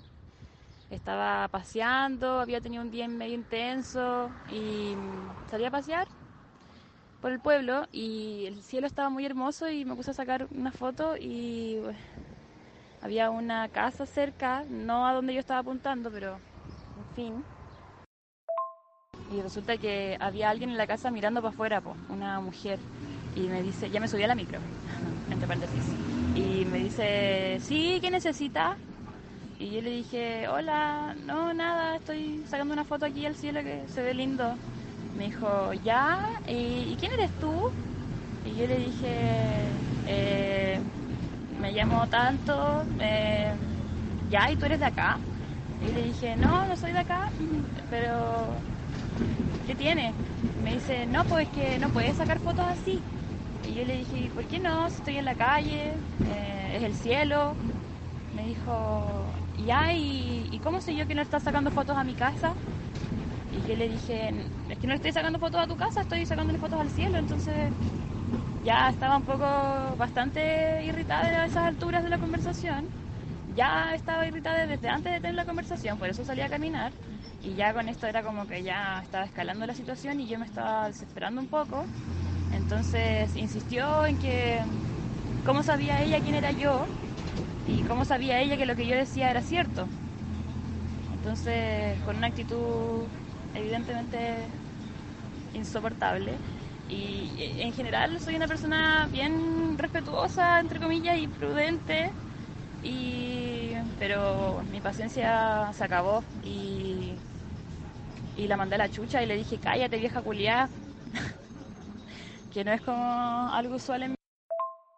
[0.92, 4.94] estaba paseando había tenido un día medio intenso y
[5.50, 6.08] salí a pasear
[7.22, 10.72] por el pueblo y el cielo estaba muy hermoso y me puse a sacar una
[10.72, 11.98] foto y bueno,
[13.02, 17.44] había una casa cerca, no a donde yo estaba apuntando, pero en fin.
[19.32, 22.80] Y resulta que había alguien en la casa mirando para afuera, po, una mujer.
[23.36, 24.60] Y me dice, ya me subí a la micro,
[25.32, 25.86] entre paréntesis.
[26.36, 28.78] Y me dice, sí, ¿qué necesita?
[29.62, 33.88] Y yo le dije, hola, no, nada, estoy sacando una foto aquí al cielo que
[33.88, 34.60] se ve lindo.
[35.14, 37.64] Me dijo, ya, ¿y, ¿y quién eres tú?
[38.44, 40.82] Y yo le dije, eh,
[41.50, 43.56] me llamo tanto, eh,
[44.22, 45.22] ya, ¿y tú eres de acá?
[45.80, 47.34] Y le dije, no, no soy de acá,
[47.90, 48.68] pero
[49.66, 50.18] ¿qué tiene?
[50.58, 53.08] Me dice, no, pues que no puedes sacar fotos así.
[53.62, 54.90] Y yo le dije, ¿por qué no?
[54.90, 57.60] Si estoy en la calle, eh, es el cielo.
[58.32, 59.41] Me dijo,
[59.94, 62.58] ¿y, ¿y cómo sé yo que no estás sacando fotos a mi casa?
[63.52, 66.60] Y yo le dije, es que no estoy sacando fotos a tu casa, estoy sacándole
[66.60, 67.74] fotos al cielo, entonces
[68.64, 69.46] ya estaba un poco
[69.98, 72.90] bastante irritada a esas alturas de la conversación.
[73.48, 76.94] Ya estaba irritada desde antes de tener la conversación, por eso salí a caminar.
[77.42, 80.46] Y ya con esto era como que ya estaba escalando la situación y yo me
[80.46, 81.90] estaba desesperando un poco.
[82.50, 84.66] Entonces insistió en que
[85.44, 86.90] cómo sabía ella quién era yo
[87.72, 89.88] y cómo sabía ella que lo que yo decía era cierto.
[91.14, 93.06] Entonces, con una actitud
[93.56, 94.46] evidentemente
[95.54, 96.34] insoportable,
[96.90, 97.30] y
[97.60, 102.10] en general soy una persona bien respetuosa, entre comillas, y prudente,
[102.84, 107.14] y, pero mi paciencia se acabó y,
[108.36, 110.68] y la mandé a la chucha y le dije, cállate vieja culiá,
[112.54, 114.21] que no es como algo usual en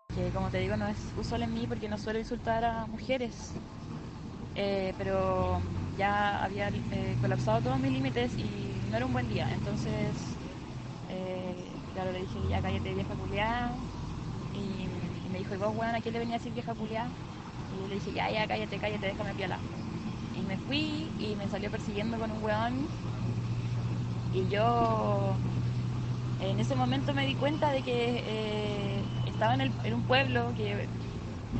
[0.09, 3.61] que como te digo no es usual en mí porque no suelo insultar a mujeres,
[4.55, 5.63] Eh, pero
[5.97, 10.39] ya había eh, colapsado todos mis límites y no era un buen día, entonces...
[11.09, 13.81] Eh, claro, le dije, ya cállate vieja culiá.
[14.53, 14.89] Y,
[15.29, 17.15] me dijo, ¿y vos, weón, a quién le venía a decir vieja culiá?
[17.69, 19.65] Y le dije, ya, ya, cállate, cállate, déjame piola.
[20.31, 22.91] Y me fui y me salió persiguiendo con un weón.
[24.31, 25.43] Y yo
[26.39, 28.92] en ese momento me di cuenta de que
[29.43, 30.83] estaba en, el- en un pueblo que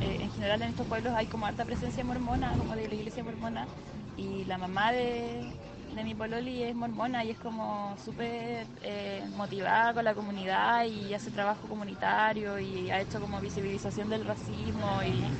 [0.00, 3.24] eh, en general en estos pueblos hay como harta presencia mormona, como de la iglesia
[3.24, 3.70] mormona.
[4.16, 5.54] Y la mamá de,
[5.90, 11.14] de mi pololi es mormona y es como súper eh, motivada con la comunidad y
[11.14, 15.34] hace trabajo comunitario y ha hecho como visibilización del racismo y,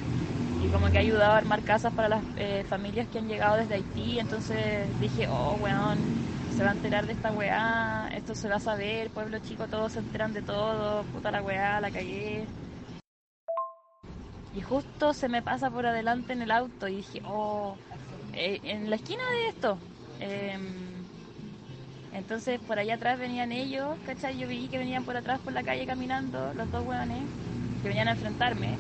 [0.59, 3.57] y como que ha ayudado a armar casas para las eh, familias que han llegado
[3.57, 4.18] desde Haití.
[4.20, 6.14] Entonces dije, oh, weón,
[6.54, 9.92] se va a enterar de esta weá, esto se va a saber, pueblo chico, todos
[9.92, 12.46] se enteran de todo, puta la weá, la cagué.
[14.54, 17.76] Y justo se me pasa por adelante en el auto y dije, oh,
[18.34, 19.78] eh, en la esquina de esto.
[20.20, 20.62] em,
[22.12, 24.38] entonces por allá atrás venían ellos, ¿cachai?
[24.38, 27.24] Yo vi que venían por atrás por la calle caminando, los dos hueones,
[27.82, 28.76] que venían a enfrentarme.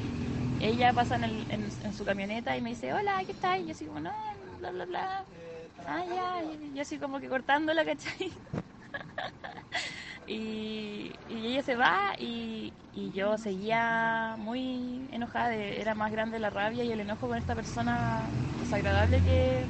[0.60, 3.62] Ella pasa en, el- en- su camioneta y me dice, hola, ¿qué tal?
[3.62, 4.12] Y yo así como, no,
[4.60, 5.24] bla, bla, bla.
[5.78, 8.32] Ah, ya, yo así como que cortándola, ¿cachai?
[10.26, 16.38] y, y ella se va y, y yo seguía muy enojada, de- era más grande
[16.38, 19.68] la rabia y el enojo con esta persona desagradable que,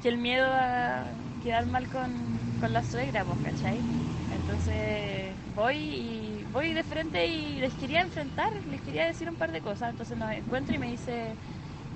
[0.00, 3.86] que el miedo a quedar mal con, con la suegra, pues, ¿cachai?
[4.30, 9.52] Entonces voy y voy de frente y les quería enfrentar, les quería decir un par
[9.52, 9.90] de cosas.
[9.90, 11.38] Entonces nos encuentro y me dice,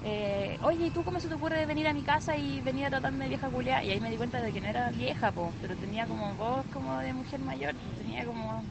[0.04, 2.90] eh, oye, ¿y tú cómo se te ocurre venir a mi casa y venir a
[2.90, 3.82] tratarme de vieja culiá?
[3.82, 6.64] Y ahí me di cuenta de que no era vieja, po, pero tenía como voz
[6.72, 8.62] como de mujer mayor, tenía como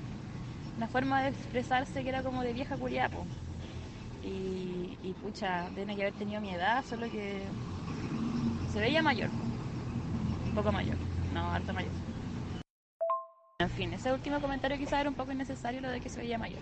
[0.77, 3.25] una forma de expresarse que era como de vieja culiá, po.
[4.23, 7.41] Y, pucha, tiene que haber tenido mi edad, solo que
[8.71, 10.97] se veía mayor, un poco mayor,
[11.33, 11.91] no, harta mayor.
[13.59, 16.37] En fin, ese último comentario quizás era un poco innecesario lo de que se veía
[16.37, 16.59] mayor.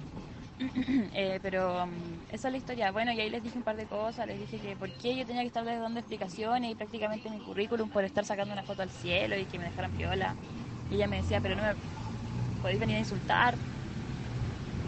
[1.12, 2.92] Eh, pero mm, esa es la historia.
[2.92, 4.28] Bueno, y ahí les dije un par de cosas.
[4.28, 7.90] Les dije que por qué yo tenía que estarles dando explicaciones y prácticamente mi currículum
[7.90, 10.38] por estar sacando una foto al cielo y que me dejaran piola.
[10.90, 11.76] Y ella me decía, pero no me
[12.62, 13.60] podéis venir a insultar.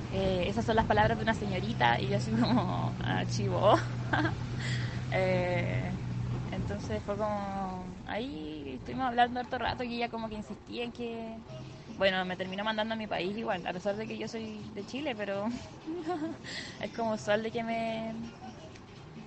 [0.10, 2.00] Eh, esas son las palabras de una señorita.
[2.00, 3.76] Y yo así como, ah, chivo.
[5.12, 5.98] Eh,
[6.52, 11.40] entonces fue como, ahí estuvimos hablando harto rato y ella como que insistía en que,
[11.98, 14.86] bueno, me terminó mandando a mi país igual, a pesar de que yo soy de
[14.86, 15.48] Chile, pero
[16.82, 18.14] es como usual de que me,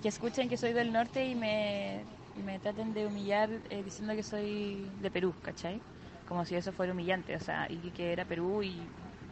[0.02, 2.04] que escuchen que soy del norte y me,
[2.36, 5.80] me traten de humillar eh, diciendo que soy de Perú, ¿cachai?
[6.28, 8.80] Como si eso fuera humillante, o sea, y que era Perú y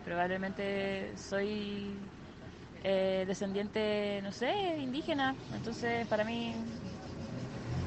[0.05, 1.95] probablemente soy
[2.83, 5.37] eh, descendiente, no sé, indígena.
[5.55, 6.55] Entonces, para mí,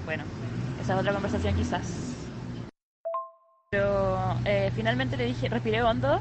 [0.06, 0.24] bueno,
[0.82, 2.11] esa es otra conversación quizás.
[3.72, 6.20] Pero eh, finalmente le dije, respiré hondo,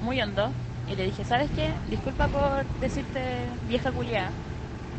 [0.00, 0.52] muy hondo,
[0.88, 1.76] y le dije, ¿sabes qué?
[1.86, 4.32] Disculpa por decirte vieja culiá.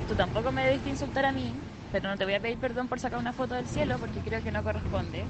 [0.07, 1.53] Tú tampoco me debiste insultar a mí,
[1.91, 4.41] pero no te voy a pedir perdón por sacar una foto del cielo porque creo
[4.41, 5.27] que no corresponde.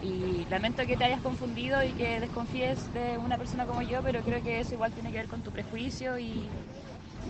[0.00, 4.22] Y lamento que te hayas confundido y que desconfíes de una persona como yo, pero
[4.22, 6.52] creo que eso igual tiene que ver con tu prejuicio y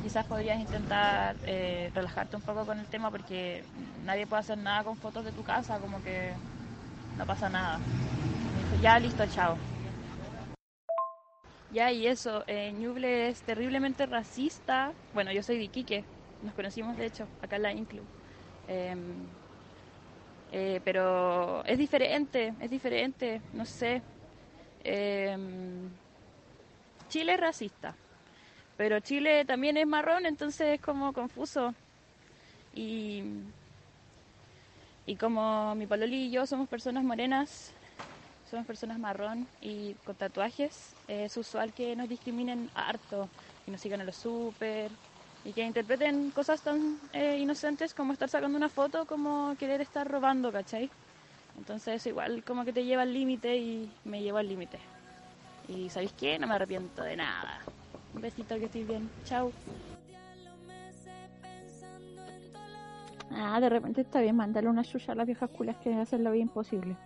[0.03, 3.65] quizás podrías intentar eh, relajarte un poco con el tema porque
[4.05, 6.37] nadie puede hacer nada con fotos de tu casa, como que
[7.17, 7.79] no pasa nada.
[8.83, 9.57] Ya listo, chao.
[11.73, 14.93] Ya, y eso, eh, Ñuble es terriblemente racista.
[15.13, 16.05] Bueno, yo soy de Iquique,
[16.43, 18.03] nos conocimos de hecho, acá en la Inclu.
[18.69, 18.99] Em,
[20.53, 24.01] eh, pero es diferente, es diferente, no sé.
[24.85, 25.91] Em,
[27.09, 27.95] Chile es racista,
[28.77, 31.75] pero Chile también es marrón, entonces es como confuso.
[32.75, 33.23] Y,
[35.07, 37.75] y como mi paloli y yo somos personas morenas,
[38.45, 43.31] somos personas marrón y con tatuajes, es usual que nos discriminen harto
[43.67, 44.93] y nos sigan a los súper
[45.45, 50.09] y que interpreten cosas tan eh, inocentes como estar sacando una foto como querer estar
[50.09, 50.91] robando, ¿cachai?
[51.57, 54.81] Entonces igual como que te lleva al límite y me llevo al límite.
[55.69, 56.39] Y ¿sabéis qué?
[56.39, 57.61] No me arrepiento de nada.
[58.13, 59.13] Un besito, que estés bien.
[59.25, 59.55] Chao.
[63.31, 66.31] Ah, de repente está bien mandarle una chucha a las viejas culas que hacen la
[66.31, 66.97] vida imposible.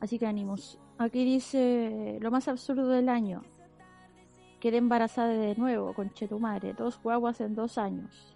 [0.00, 0.78] Así que ánimos.
[0.98, 3.42] Aquí dice lo más absurdo del año.
[4.60, 8.34] Quedé embarazada de nuevo, con Chetumare, dos guaguas en dos años.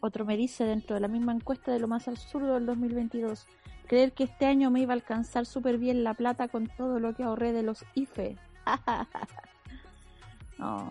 [0.00, 3.46] Otro me dice dentro de la misma encuesta de lo más absurdo del 2022.
[3.86, 7.14] Creer que este año me iba a alcanzar súper bien la plata con todo lo
[7.14, 8.36] que ahorré de los IFE.
[10.58, 10.88] no,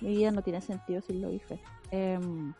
[0.00, 1.60] mi vida no tiene sentido sin los IFE.
[1.90, 2.52] Em,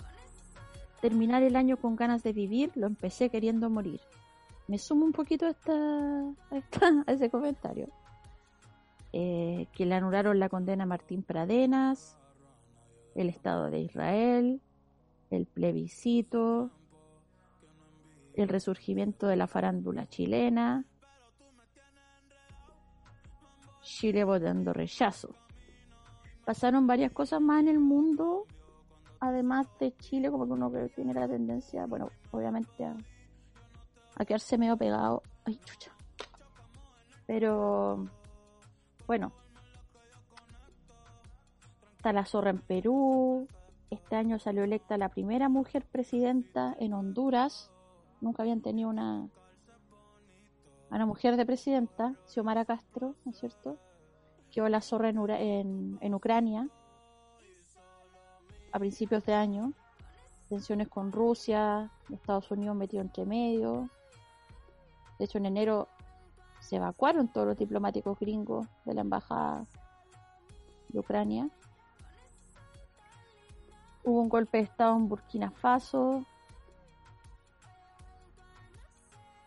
[1.04, 4.00] terminar el año con ganas de vivir, lo empecé queriendo morir.
[4.68, 5.74] Me sumo un poquito a, esta,
[6.50, 7.90] a, esta- a ese comentario.
[9.12, 12.16] Eh, que le anularon la condena a Martín Pradenas,
[13.14, 14.62] el Estado de Israel,
[15.30, 16.70] el plebiscito,
[18.32, 20.86] el resurgimiento de la farándula chilena,
[23.82, 25.28] Chile votando rechazo.
[26.46, 28.46] Pasaron varias cosas más en el mundo,
[29.28, 34.76] además de Chile, como que uno que tiene la tendencia, bueno, obviamente a, quedarse medio
[34.76, 35.22] pegado.
[35.44, 35.92] Ay, chucha.
[37.26, 38.06] Pero,
[39.06, 39.32] bueno,
[41.96, 43.48] está la zorra en Perú.
[43.90, 47.70] Este año salió electa la primera mujer presidenta en Honduras.
[48.20, 49.28] Nunca habían tenido una,
[50.90, 53.78] una mujer de presidenta, Xiomara Castro, ¿no es cierto?
[54.50, 56.68] Quedó la zorra en, en Ucrania
[58.74, 59.72] a principios de año.
[60.48, 63.88] Tensiones con Rusia, Estados Unidos metido entre medio.
[65.16, 65.88] De hecho, en enero
[66.58, 69.64] se evacuaron todos los diplomáticos gringos de la embajada
[70.88, 71.48] de Ucrania.
[74.02, 76.24] Hubo un golpe de Estado en Burkina Faso.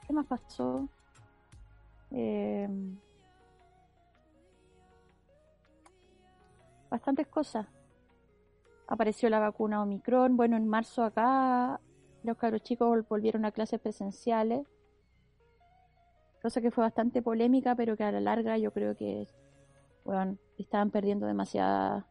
[0.08, 0.88] ¿Qué más pasó?
[2.12, 2.70] Eh,
[6.90, 7.68] bastantes cosas.
[8.88, 10.38] Apareció la vacuna Omicron.
[10.38, 11.80] Bueno, en marzo acá
[12.24, 14.66] los cabros chicos vol- volvieron a clases presenciales.
[16.42, 19.28] Cosa que fue bastante polémica, pero que a la larga yo creo que
[20.06, 22.06] bueno, estaban perdiendo demasiadas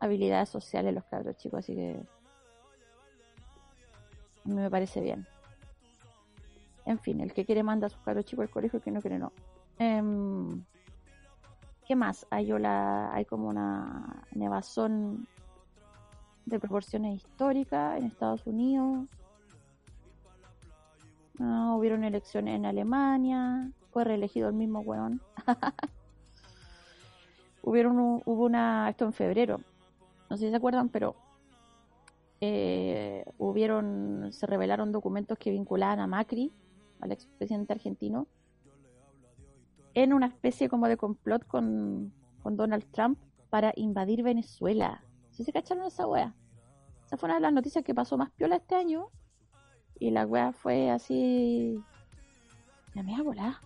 [0.00, 2.04] habilidades sociales los cabros chicos, así que
[4.44, 5.24] me parece bien.
[6.84, 9.00] En fin, el que quiere manda a sus cabros chicos al colegio, el que no
[9.00, 9.32] quiere no.
[9.78, 10.64] Em,
[11.92, 12.26] ¿Qué más?
[12.30, 15.28] Hay, hay como una nevazón
[16.46, 19.06] de proporciones históricas en Estados Unidos.
[21.38, 23.70] Ah, hubieron elecciones en Alemania.
[23.90, 25.20] Fue reelegido el mismo weón.
[27.62, 29.60] hubieron hubo una esto en febrero
[30.30, 31.14] no sé si se acuerdan pero
[32.40, 36.50] eh, hubieron se revelaron documentos que vinculaban a Macri
[37.00, 38.28] al expresidente argentino
[39.94, 42.12] en una especie como de complot con,
[42.42, 43.18] con Donald Trump
[43.50, 46.34] para invadir Venezuela ¿Sí se cacharon esa wea?
[47.06, 49.08] esa fue una de las noticias que pasó más piola este año
[49.98, 51.82] y la wea fue así
[52.94, 53.60] la media volada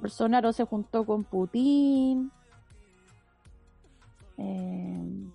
[0.00, 2.32] Bolsonaro se juntó con Putin.
[4.38, 5.30] Eh,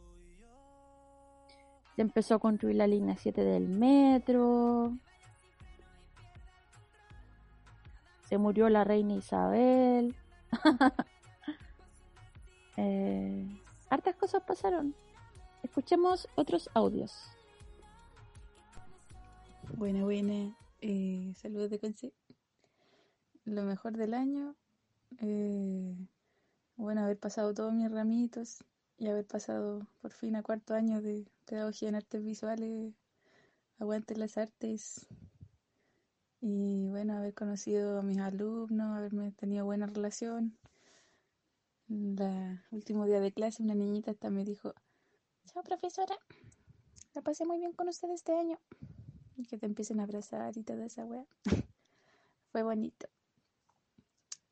[1.95, 4.97] Se empezó a construir la línea 7 del metro.
[8.27, 10.15] Se murió la reina Isabel.
[12.77, 13.47] Eh,
[13.89, 14.93] hartas cosas pasaron.
[15.63, 17.13] Escuchemos otros audios.
[19.77, 20.53] Buena, buena.
[20.81, 22.13] Eh, saludos de Conce.
[23.45, 24.55] Lo mejor del año.
[25.21, 25.95] eh,
[26.75, 28.63] bueno, haber pasado todos mis ramitos
[28.97, 32.93] y haber pasado por fin a cuarto año de pedagogía en artes visuales.
[33.79, 35.07] Aguante las artes.
[36.47, 40.55] Y bueno, haber conocido a mis alumnos, haberme tenido buena relación.
[41.89, 44.75] El último día de clase, una niñita hasta me dijo:
[45.45, 46.15] Chao, profesora.
[47.15, 48.59] La pasé muy bien con usted este año.
[49.35, 51.25] Y que te empiecen a abrazar y toda esa wea.
[52.51, 53.07] Fue bonito.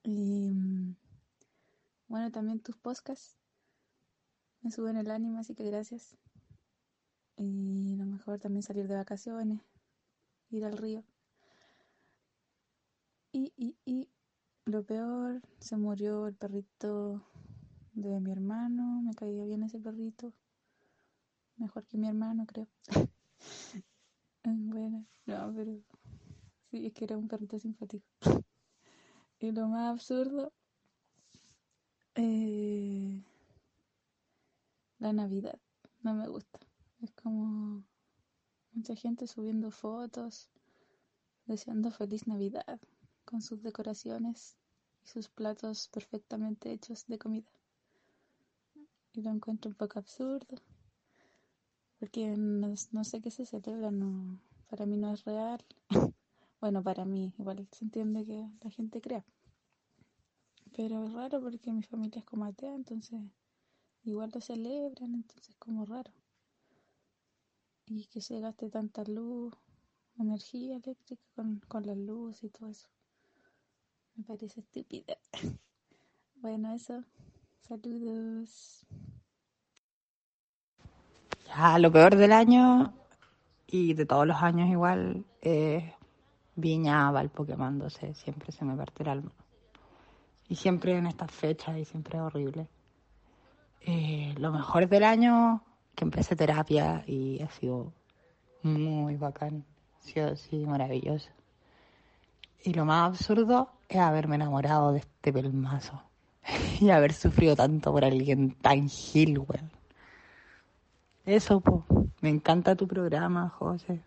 [0.01, 0.95] Y mm,
[2.07, 3.37] bueno, también tus podcasts
[4.61, 6.17] me suben el ánimo, así que gracias.
[7.35, 9.61] Y lo mejor también salir de vacaciones,
[10.49, 11.03] ir al río.
[13.33, 14.07] Y, y, y
[14.65, 17.21] lo peor, se murió el perrito
[17.93, 19.01] de mi hermano.
[19.01, 20.31] Me caía bien ese perrito.
[21.57, 22.67] Mejor que mi hermano, creo.
[24.45, 25.79] Bueno, no, pero
[26.69, 28.05] sí, es que era un perrito simpático.
[29.39, 30.53] Y lo más absurdo,
[32.15, 33.21] eh,
[34.99, 35.59] la Navidad.
[36.01, 36.59] No me gusta.
[37.01, 37.83] Es como
[38.73, 40.49] mucha gente subiendo fotos,
[41.45, 42.79] deseando feliz Navidad,
[43.33, 44.55] con sus decoraciones
[45.03, 47.49] y sus platos perfectamente hechos de comida.
[49.11, 50.61] Y lo encuentro un poco absurdo,
[51.97, 55.65] porque no, no sé qué se celebra, no, para mí no es real.
[56.61, 59.25] Bueno, para mí, igual se entiende que la gente crea.
[60.77, 63.19] Pero es raro porque mi familia es como atea, entonces
[64.05, 66.13] igual lo celebran, entonces es como raro.
[67.87, 69.53] Y que se gaste tanta luz,
[70.17, 72.87] energía eléctrica con, con la luz y todo eso.
[74.15, 75.15] Me parece estúpido.
[76.35, 77.01] Bueno, eso.
[77.61, 78.85] Saludos.
[81.47, 82.93] Ya, lo peor del año
[83.65, 85.85] y de todos los años igual es
[86.55, 88.13] Viña Valpo quemándose.
[88.13, 89.31] Siempre se me parte el alma.
[90.49, 92.67] Y siempre en estas fechas y siempre es horrible.
[93.79, 95.63] Eh, lo mejor del año
[95.95, 97.93] que empecé terapia y ha sido
[98.63, 99.63] muy bacán.
[99.99, 101.29] Ha sido así maravilloso.
[102.65, 106.01] Y lo más absurdo es haberme enamorado de este pelmazo.
[106.79, 109.69] y haber sufrido tanto por alguien tan gil, weón.
[111.25, 111.83] Eso, po.
[112.21, 113.99] Me encanta tu programa, José.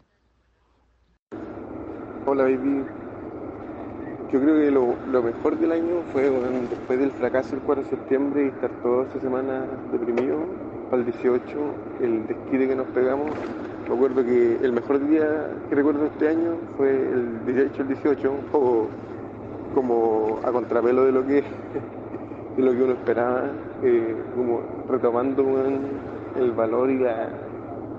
[2.25, 2.85] Hola, baby.
[4.33, 7.91] Yo creo que lo, lo mejor del año fue después del fracaso del 4 de
[7.91, 10.47] septiembre y estar toda esa semana deprimido,
[10.91, 11.43] para el 18,
[12.01, 13.31] el desquite que nos pegamos.
[13.89, 18.33] Me acuerdo que el mejor día que recuerdo este año fue el 18 el 18,
[18.33, 18.89] un poco
[19.75, 21.45] como a contrapelo de lo que,
[22.57, 23.45] de lo que uno esperaba,
[23.85, 25.45] eh, como retomando
[26.37, 27.29] el valor y la,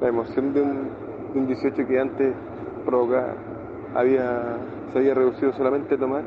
[0.02, 0.90] la emoción de un,
[1.34, 2.36] de un 18 que antes
[2.86, 3.36] provocaba
[3.96, 4.58] había,
[4.92, 6.24] se había reducido solamente a tomar.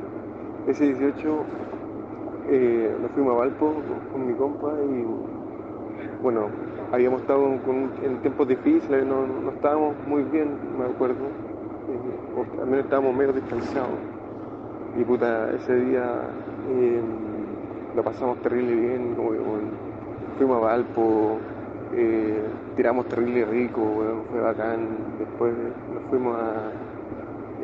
[0.69, 1.45] Ese 18
[2.49, 5.40] eh, nos fuimos a Valpo con, con mi compa y
[6.23, 6.49] bueno,
[6.93, 11.27] habíamos estado en tiempos difíciles, no, no estábamos muy bien, me acuerdo,
[12.37, 13.99] o al menos estábamos medio descansados.
[14.99, 16.23] Y puta, ese día
[16.69, 17.01] eh,
[17.95, 19.17] lo pasamos terrible bien,
[20.37, 21.39] fuimos a Valpo,
[21.95, 22.43] eh,
[22.77, 23.81] tiramos terrible rico,
[24.31, 24.89] fue bacán.
[25.19, 25.53] Después
[25.95, 26.71] nos fuimos a,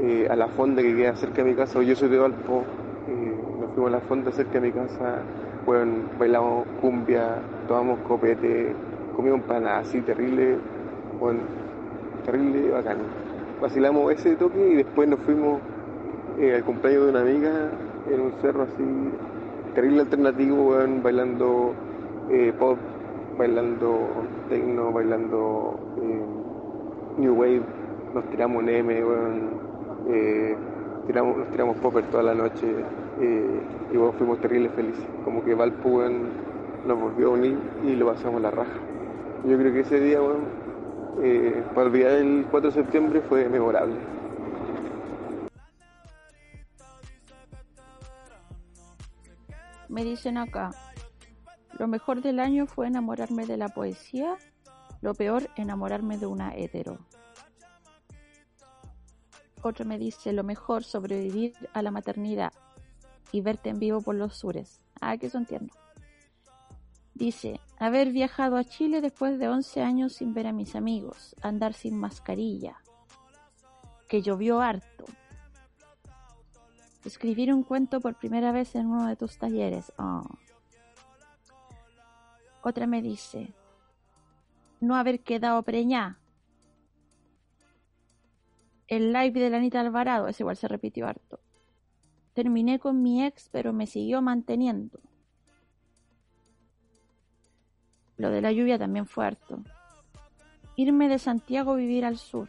[0.01, 2.64] eh, a la fonda que queda cerca de mi casa, yo soy de Valpo,
[3.09, 5.20] eh, nos fuimos a la fonda cerca de mi casa,
[5.64, 8.75] bueno, bailamos cumbia, tomamos copete,
[9.14, 10.59] comimos empanadas así terrible,
[11.19, 11.41] bueno,
[12.25, 12.99] terrible bacán.
[13.61, 15.61] Vacilamos ese toque y después nos fuimos
[16.39, 17.71] eh, al cumpleaños de una amiga
[18.11, 18.85] en un cerro así,
[19.75, 21.73] terrible alternativo, weón, bailando
[22.31, 22.79] eh, pop,
[23.39, 23.99] bailando
[24.49, 26.25] techno, bailando eh,
[27.19, 27.62] new wave,
[28.14, 29.03] nos tiramos un M,
[31.07, 32.67] tiramos, nos tiramos popper toda la noche
[33.93, 36.03] y weón, fuimos terribles felices, como que Valpo
[36.87, 38.78] nos volvió a unir y lo pasamos la raja.
[39.45, 40.47] Yo creo que ese día, weón,
[41.22, 43.97] eh, para olvidar el 4 de septiembre fue memorable.
[49.89, 50.70] Me dicen acá,
[51.78, 54.37] lo mejor del año fue enamorarme de la poesía,
[55.01, 56.99] lo peor enamorarme de una hetero.
[59.62, 62.53] Otro me dice, lo mejor sobrevivir a la maternidad
[63.32, 64.80] y verte en vivo por los sures.
[65.01, 65.86] Ah, que son tiernos.
[67.17, 71.73] Dice, haber viajado a Chile después de 11 años sin ver a mis amigos, andar
[71.73, 72.77] sin mascarilla,
[74.07, 75.07] que llovió harto,
[77.07, 79.95] escribir un cuento por primera vez en uno de tus talleres.
[79.97, 80.29] Oh.
[82.61, 83.55] Otra me dice,
[84.81, 86.19] no haber quedado preñada.
[88.89, 91.41] El live de la Anita Alvarado, ese igual se repitió harto.
[92.35, 95.01] Terminé con mi ex, pero me siguió manteniendo.
[98.17, 99.62] Lo de la lluvia también fue harto.
[100.77, 102.49] Irme de Santiago a vivir al sur.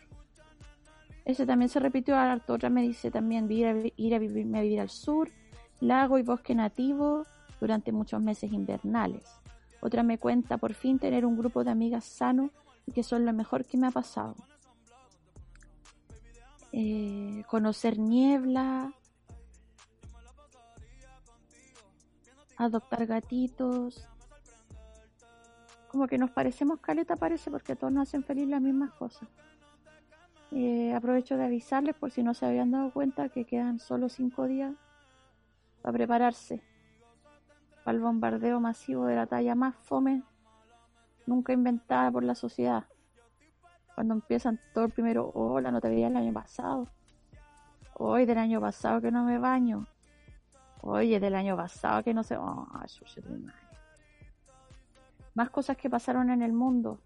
[1.25, 2.53] Ese también se repitió harto.
[2.53, 5.29] Otra me dice también ir a, vi- ir a vivirme a vivir al sur,
[5.81, 7.25] lago y bosque nativo
[7.59, 9.23] durante muchos meses invernales.
[9.81, 12.49] Otra me cuenta por fin tener un grupo de amigas sano
[12.85, 14.35] y que son lo mejor que me ha pasado.
[16.71, 18.93] Eh, conocer niebla,
[22.57, 24.07] adoptar gatitos.
[25.97, 29.27] Como que nos parecemos caleta parece porque todos nos hacen feliz las mismas cosas.
[30.51, 34.45] Eh, aprovecho de avisarles por si no se habían dado cuenta que quedan solo cinco
[34.45, 34.75] días
[35.81, 36.61] para prepararse
[37.83, 40.21] para el bombardeo masivo de la talla más fome
[41.25, 42.85] nunca inventada por la sociedad.
[43.95, 46.87] Cuando empiezan todo el primero, hola, no te veía el año pasado.
[47.95, 49.87] Hoy del año pasado que no me baño.
[50.81, 52.37] Oye, del año pasado que no sé.
[52.37, 53.66] Oh, madre.
[55.37, 56.99] Más cosas que pasaron en el mundo.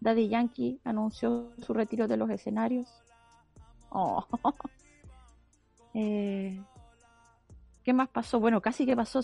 [0.00, 3.02] Daddy Yankee anunció su retiro de los escenarios.
[3.90, 4.22] Oh.
[5.98, 6.62] Eh,
[7.82, 8.38] ¿Qué más pasó?
[8.38, 9.20] Bueno, casi que pasó.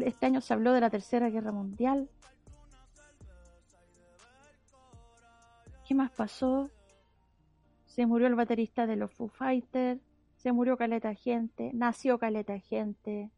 [0.00, 2.10] Este año se habló de la Tercera Guerra Mundial.
[5.86, 6.68] ¿Qué más pasó?
[7.84, 10.00] Se murió el baterista de los Foo Fighters.
[10.34, 11.70] Se murió caleta gente.
[11.74, 13.30] Nació caleta gente.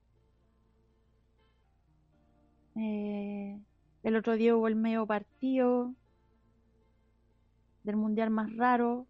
[2.78, 3.60] Eh,
[4.04, 5.94] el otro día hubo el medio partido
[7.82, 9.06] del mundial más raro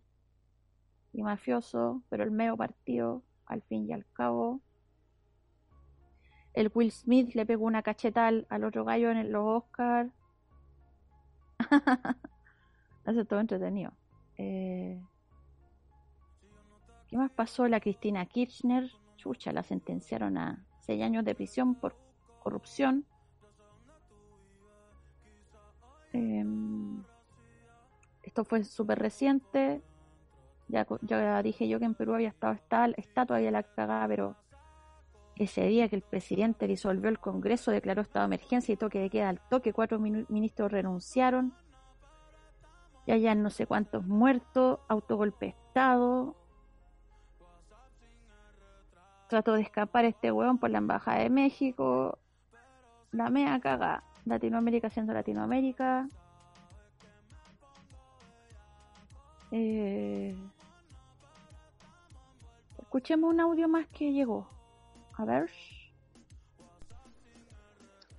[1.12, 4.60] y mafioso, pero el medio partido, al fin y al cabo.
[6.54, 10.12] El Will Smith le pegó una cachetada al, otro gallo en los Oscars.
[13.04, 13.92] Hace todo entretenido.
[14.38, 15.02] Eh,
[17.08, 17.68] ¿Qué más pasó?
[17.68, 21.96] La Cristina Kirchner, chucha, la sentenciaron a seis años de prisión por
[22.42, 23.04] corrupción.
[26.18, 27.04] Em,
[28.24, 29.80] esto fue súper reciente.
[30.68, 32.52] Ya, dije yo que en Perú había estado
[32.96, 34.36] está todavía la cagada, pero
[35.36, 39.08] ese día que el presidente disolvió el Congreso, declaró estado de emergencia y toque de
[39.08, 41.54] queda al toque, cuatro ministros renunciaron.
[43.06, 46.34] Ya ya no sé cuántos muertos, autogolpe Estado.
[49.28, 52.18] Trató de escapar este hueón por la Embajada de México.
[53.12, 54.02] La mea caga.
[54.24, 56.08] Latinoamérica siendo Latinoamérica.
[59.50, 60.36] Eh,
[62.80, 64.48] Escuchemos un audio más que llegó.
[65.14, 65.50] A ver.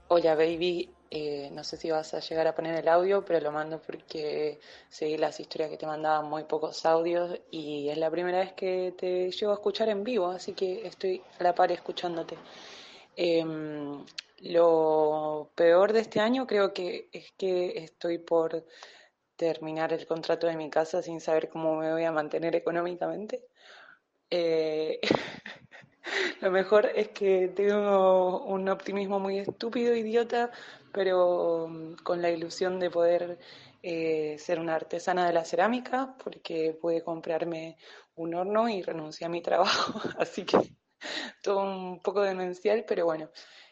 [0.07, 3.51] Hola baby, Eh, no sé si vas a llegar a poner el audio, pero lo
[3.51, 8.39] mando porque seguí las historias que te mandaban muy pocos audios y es la primera
[8.39, 12.37] vez que te llego a escuchar en vivo, así que estoy a la par escuchándote.
[13.15, 14.05] Em,
[14.41, 18.65] lo peor de este año creo que es que estoy por
[19.35, 23.45] terminar el contrato de mi casa sin saber cómo me voy a mantener económicamente.
[24.29, 24.99] Eh,
[26.41, 30.51] Lo mejor es que tengo un optimismo muy estúpido, idiota,
[30.91, 33.39] pero mm, con la ilusión de poder
[33.83, 37.77] eh, ser una artesana de la cerámica, porque pude comprarme
[38.15, 40.57] un horno y renuncié a mi trabajo, así que
[41.43, 43.29] todo un poco demencial, pero bueno,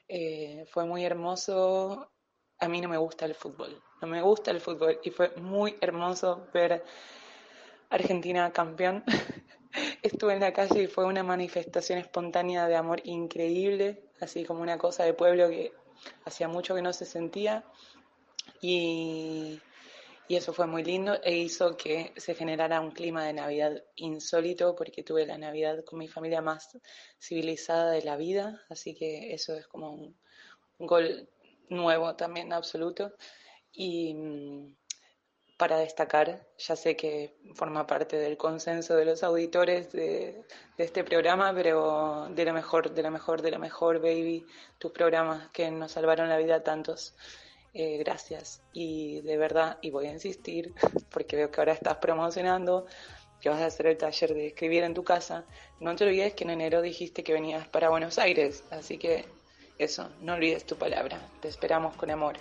[0.08, 2.12] eh, fue muy hermoso.
[2.60, 5.76] A mí no me gusta el fútbol, no me gusta el fútbol y fue muy
[5.80, 6.84] hermoso ver
[7.90, 9.04] Argentina campeón.
[10.02, 14.78] Estuve en la calle y fue una manifestación espontánea de amor increíble, así como una
[14.78, 15.72] cosa de pueblo que
[16.26, 17.64] hacía mucho que no se sentía.
[18.62, 19.60] Y,
[20.28, 24.76] y eso fue muy lindo e hizo que se generara un clima de Navidad insólito
[24.76, 26.78] porque tuve la Navidad con mi familia más
[27.20, 30.18] civilizada de la vida, así que eso es como un,
[30.80, 31.30] gol
[31.70, 33.14] nuevo también absoluto.
[33.72, 34.76] Y mm,
[35.58, 40.44] para destacar, ya sé que forma parte del consenso de los auditores de,
[40.78, 44.46] de este programa, pero de lo mejor, de lo mejor, de lo mejor, baby,
[44.78, 47.16] tus programas que nos salvaron la vida tantos.
[47.80, 48.64] Eh, gracias.
[48.74, 50.74] Y de verdad, y voy a insistir,
[51.12, 52.88] porque veo que ahora estás promocionando
[53.40, 55.46] que vas a hacer el taller de escribir en tu casa,
[55.80, 59.26] no te olvides que en enero dijiste que venías para Buenos Aires, así que
[59.78, 61.22] eso, no olvides tu palabra.
[61.40, 62.40] Te esperamos con amor.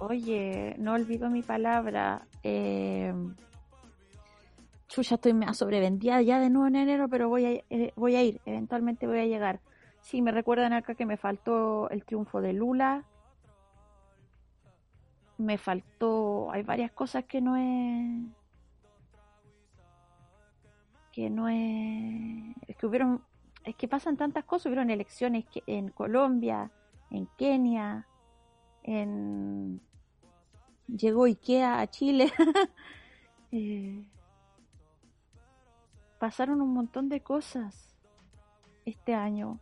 [0.00, 2.26] Oye, no olvido mi palabra.
[2.42, 3.14] Eh,
[4.88, 8.22] chucha, estoy media sobrevendida ya de nuevo en enero, pero voy a, eh, voy a
[8.24, 9.60] ir, eventualmente voy a llegar.
[10.02, 13.04] Sí, me recuerdan acá que me faltó el triunfo de Lula.
[15.38, 18.26] Me faltó, hay varias cosas que no es
[21.12, 23.22] que no es, es que hubieron,
[23.64, 26.70] es que pasan tantas cosas, hubieron elecciones que en Colombia,
[27.10, 28.06] en Kenia,
[28.82, 29.80] en
[30.88, 32.32] llegó Ikea a Chile.
[33.54, 34.02] Eh,
[36.18, 37.94] pasaron un montón de cosas
[38.86, 39.60] este año.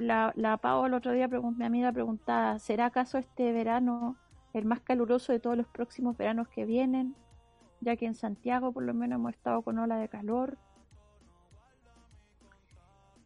[0.00, 4.16] La, la Pau el otro día, mi amiga preguntaba, ¿será acaso este verano
[4.54, 7.14] el más caluroso de todos los próximos veranos que vienen?
[7.82, 10.56] Ya que en Santiago por lo menos hemos estado con ola de calor.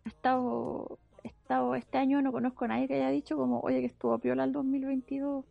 [0.05, 3.79] Ha estado, he estado, este año no conozco a nadie que haya dicho como, oye,
[3.79, 5.45] que estuvo piola el 2022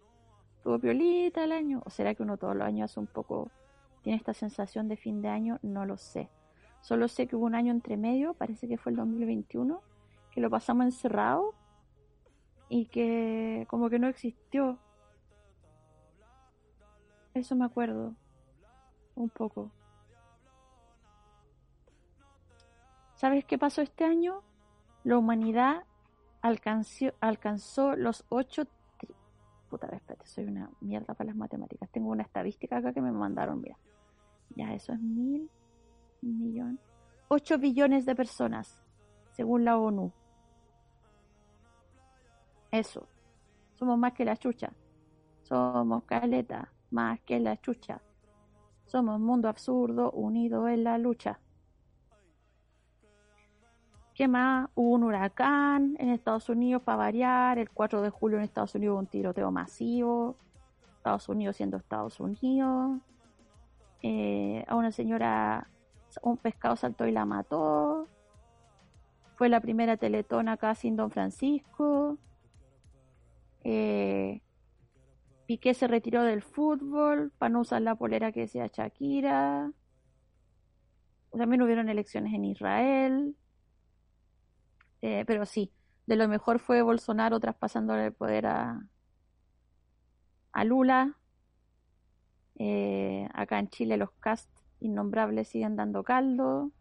[0.57, 3.49] estuvo piolita el año, o será que uno todos los años hace un poco,
[4.01, 6.29] tiene esta sensación de fin de año, no lo sé.
[6.81, 9.81] Solo sé que hubo un año entre medio, parece que fue el 2021,
[10.33, 11.53] que lo pasamos encerrado
[12.69, 14.79] y que como que no existió.
[17.33, 18.15] Eso me acuerdo,
[19.15, 19.71] un poco.
[23.15, 24.41] ¿Sabes qué pasó este año?
[25.03, 25.83] La humanidad
[26.41, 28.67] alcanzó, alcanzó los 8
[29.69, 31.89] puta, espérate, soy una mierda para las matemáticas.
[31.89, 33.75] Tengo una estadística acá que me mandaron, mira.
[34.55, 35.49] Ya, eso es mil,
[36.21, 36.79] millón.
[37.29, 38.79] 8 billones de personas,
[39.31, 40.13] según la ONU.
[42.73, 43.07] Eso.
[43.75, 44.73] Somos más que la chucha.
[45.43, 48.01] Somos caleta, más que la chucha.
[48.85, 51.39] Somos mundo absurdo, unido en la lucha.
[54.15, 54.71] ¿Qué más?
[54.73, 57.59] Hubo un huracán en Estados Unidos para variar.
[57.59, 60.35] El 4 de julio en Estados Unidos hubo un tiroteo masivo.
[60.97, 62.99] Estados Unidos siendo Estados Unidos.
[64.01, 65.67] Eh, a una señora,
[66.23, 68.07] un pescado saltó y la mató.
[69.35, 72.17] Fue la primera teletón acá sin Don Francisco.
[73.63, 74.41] Eh,
[75.45, 79.71] Piqué se retiró del fútbol para no usar la polera que decía Shakira.
[81.31, 83.35] También hubieron elecciones en Israel.
[85.01, 85.71] Eh, pero sí,
[86.05, 88.87] de lo mejor fue Bolsonaro traspasándole el poder a,
[90.53, 91.17] a Lula.
[92.55, 94.49] Eh, acá en Chile los cast
[94.79, 96.71] innombrables siguen dando caldo.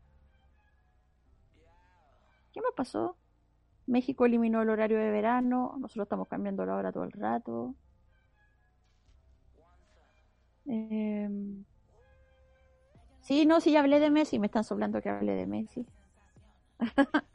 [2.53, 3.17] ¿Qué me pasó?
[3.93, 5.77] México eliminó el horario de verano.
[5.79, 7.75] Nosotros estamos cambiando la hora todo el rato.
[10.67, 11.29] Eh,
[13.21, 14.39] sí, no, sí, ya hablé de Messi.
[14.39, 15.87] Me están soplando que hable de Messi.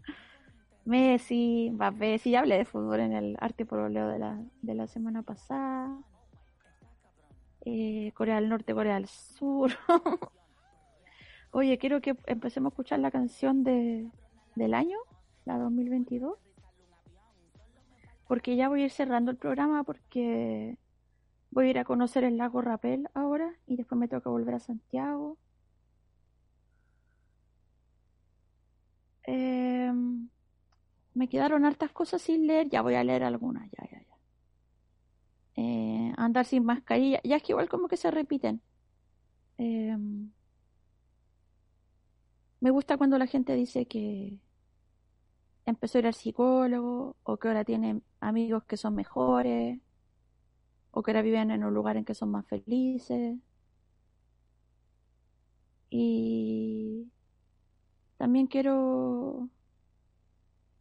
[0.86, 4.74] Messi, Mbappé, sí, ya hablé de fútbol en el arte por oleo de la, de
[4.74, 5.96] la semana pasada.
[7.66, 9.74] Eh, Corea del Norte, Corea del Sur.
[11.52, 14.10] Oye, quiero que empecemos a escuchar la canción de,
[14.56, 14.98] del año,
[15.46, 16.47] la 2022.
[18.28, 20.78] Porque ya voy a ir cerrando el programa porque
[21.52, 24.60] voy a ir a conocer el lago Rapel ahora y después me toca volver a
[24.60, 25.38] Santiago.
[29.26, 29.92] Eh,
[31.14, 34.18] me quedaron hartas cosas sin leer, ya voy a leer algunas, ya, ya, ya.
[35.56, 38.62] Eh, andar sin mascarilla, ya es que igual como que se repiten.
[39.58, 39.98] Eh,
[42.60, 44.38] me gusta cuando la gente dice que
[45.68, 49.80] empezó a ir al psicólogo, o que ahora tiene amigos que son mejores,
[50.92, 53.38] o que ahora viven en un lugar en que son más felices.
[55.90, 57.12] Y
[58.18, 59.50] también quiero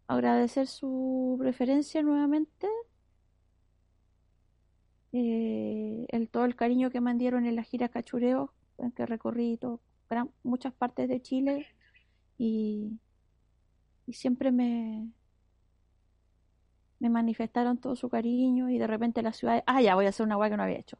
[0.08, 2.68] agradecer su preferencia nuevamente,
[5.12, 9.56] eh, el todo el cariño que me dieron en la gira Cachureo, en que recorrí
[9.56, 9.80] todo,
[10.44, 11.66] muchas partes de Chile
[12.38, 13.00] y,
[14.06, 15.10] y siempre me
[16.98, 20.24] me manifestaron todo su cariño y de repente las ciudades, ah ya voy a hacer
[20.24, 20.98] una guay que no había hecho.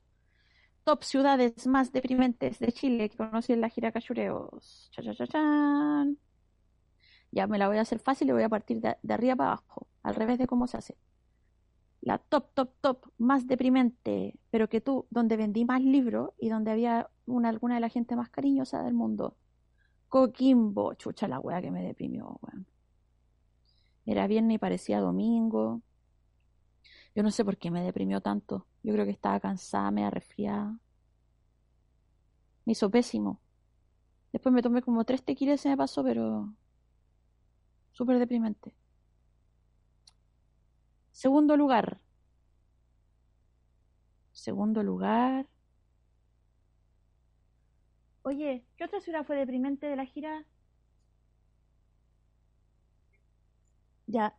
[0.85, 4.89] Top ciudades más deprimentes de Chile que conocí en la gira Cachureos.
[4.93, 6.19] Cha, cha, cha, chan.
[7.33, 9.51] Ya me la voy a hacer fácil y voy a partir de, de, arriba para
[9.53, 10.97] abajo, al revés de cómo se hace.
[12.01, 16.71] La top, top, top más deprimente, pero que tú, donde vendí más libros y donde
[16.71, 19.37] había una, alguna de la gente más cariñosa del mundo.
[20.09, 22.67] Coquimbo, chucha la wea que me deprimió, weón.
[24.07, 25.83] Era viernes y parecía domingo.
[27.15, 28.67] Yo no sé por qué me deprimió tanto.
[28.83, 30.79] Yo creo que estaba cansada, media resfriada.
[32.65, 33.41] Me hizo pésimo.
[34.33, 36.55] Después me tomé como tres tequilas y se me pasó, pero
[37.93, 38.75] súper deprimente.
[41.11, 41.99] Segundo lugar.
[44.33, 45.49] Segundo lugar.
[48.23, 50.45] Oye, ¿qué otra ciudad fue deprimente de la gira?
[54.07, 54.35] Ya.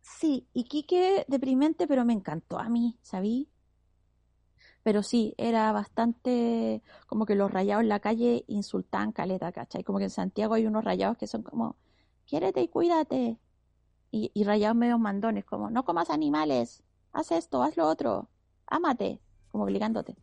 [0.00, 3.48] Sí, Iquique deprimente, pero me encantó a mí, ¿sabí?
[4.82, 9.84] Pero sí, era bastante como que los rayados en la calle insultaban caleta, ¿cachai?
[9.84, 11.76] Como que en Santiago hay unos rayados que son como,
[12.26, 13.38] quiérete y cuídate.
[14.10, 16.82] Y, y rayados medio mandones, como, no comas animales,
[17.12, 18.30] haz esto, haz lo otro,
[18.66, 19.20] ámate,
[19.50, 20.16] como obligándote.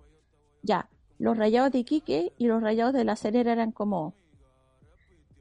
[0.64, 4.16] Ya, los rayados de Iquique y los rayados de la Serera eran como,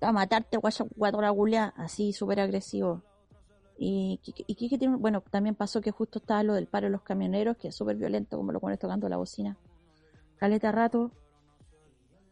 [0.03, 3.03] a matarte, gulia, así, súper agresivo.
[3.77, 7.57] Y Iquique tiene, bueno, también pasó que justo estaba lo del paro de los camioneros,
[7.57, 9.57] que es súper violento, como lo pones tocando la bocina.
[10.37, 11.11] Caleta rato.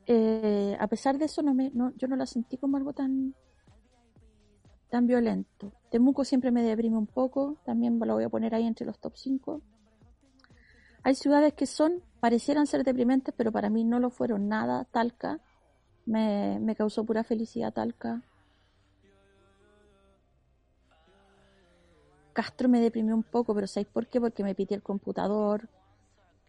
[0.07, 3.35] Eh, a pesar de eso, no me, no, yo no la sentí como algo tan,
[4.91, 5.73] tan violento.
[5.91, 9.15] Temuco siempre me deprime un poco, también lo voy a poner ahí entre los top
[9.17, 9.63] 5.
[11.05, 14.85] Hay ciudades que son, parecieran ser deprimentes, pero para mí no lo fueron nada.
[14.85, 15.41] Talca,
[16.07, 18.23] me, me causó pura felicidad Talca.
[22.33, 24.21] Castro me deprimió un poco, pero ¿sabéis por qué?
[24.21, 25.69] Porque me pité el computador,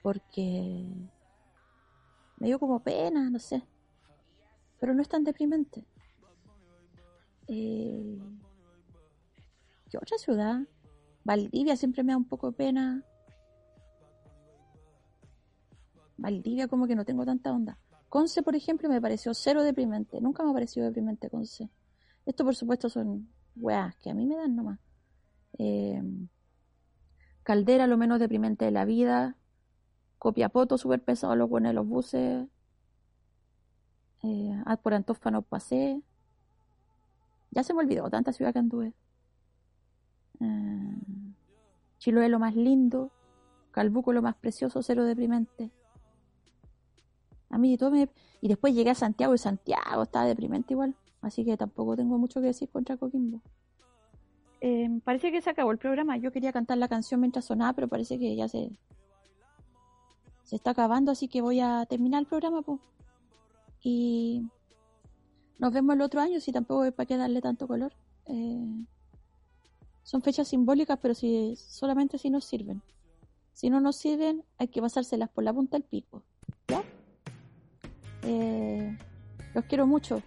[0.01, 0.86] porque
[2.38, 3.63] me dio como pena, no sé.
[4.79, 5.86] Pero no es tan deprimente.
[7.47, 8.17] Eh,
[9.89, 10.61] ¿Qué otra ciudad?
[11.23, 13.03] Valdivia siempre me da un poco de pena.
[16.17, 17.77] Valdivia como que no tengo tanta onda.
[18.09, 20.21] Conce, por ejemplo, me pareció cero deprimente.
[20.21, 21.69] Nunca me ha parecido deprimente Conce.
[22.25, 24.79] Esto, por supuesto, son weas que a mí me dan nomás.
[25.58, 26.01] Eh,
[27.43, 29.36] Caldera, lo menos deprimente de la vida.
[30.18, 32.47] Copiapoto, súper pesado los buenos de los buses.
[34.24, 36.01] Eh, ah, por Antofa no pasé.
[37.51, 38.93] Ya se me olvidó, tanta ciudad que anduve.
[40.39, 41.01] Eh,
[41.99, 43.12] Chiloé lo más lindo.
[43.72, 45.72] Calbuco lo más precioso, cero deprimente.
[47.49, 48.10] A mí todo me...
[48.41, 50.95] Y después llegué a Santiago y Santiago estaba deprimente igual.
[51.22, 53.41] Así que tampoco tengo mucho que decir contra Coquimbo.
[54.66, 56.16] Eh, parece que se acabó el programa.
[56.16, 58.72] Yo quería cantar la canción mientras sonaba, pero parece que ya se,
[60.49, 62.61] está acabando, así que voy a terminar el programa.
[62.61, 62.80] po.
[63.82, 64.47] Y
[65.59, 67.91] nos vemos el otro año, si tampoco es para qué darle tanto color.
[68.28, 68.86] Eh,
[70.03, 72.82] son fechas simbólicas, pero si solamente si nos sirven.
[73.51, 76.24] Si no nos sirven, hay que pasárselas por la punta del pico.
[78.22, 78.97] Eh,
[79.53, 80.22] los quiero mucho.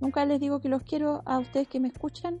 [0.00, 2.40] Nunca les digo que los quiero a ustedes que me escuchan.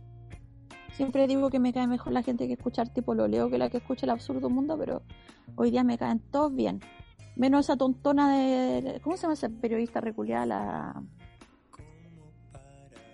[0.98, 3.70] Siempre digo que me cae mejor la gente que escucha tipo lo leo que la
[3.70, 5.02] que escucha el absurdo mundo, pero
[5.54, 6.80] hoy día me caen todos bien.
[7.36, 9.00] Menos esa tontona de.
[9.04, 10.44] ¿Cómo se llama esa periodista reculeada?
[10.44, 11.02] La,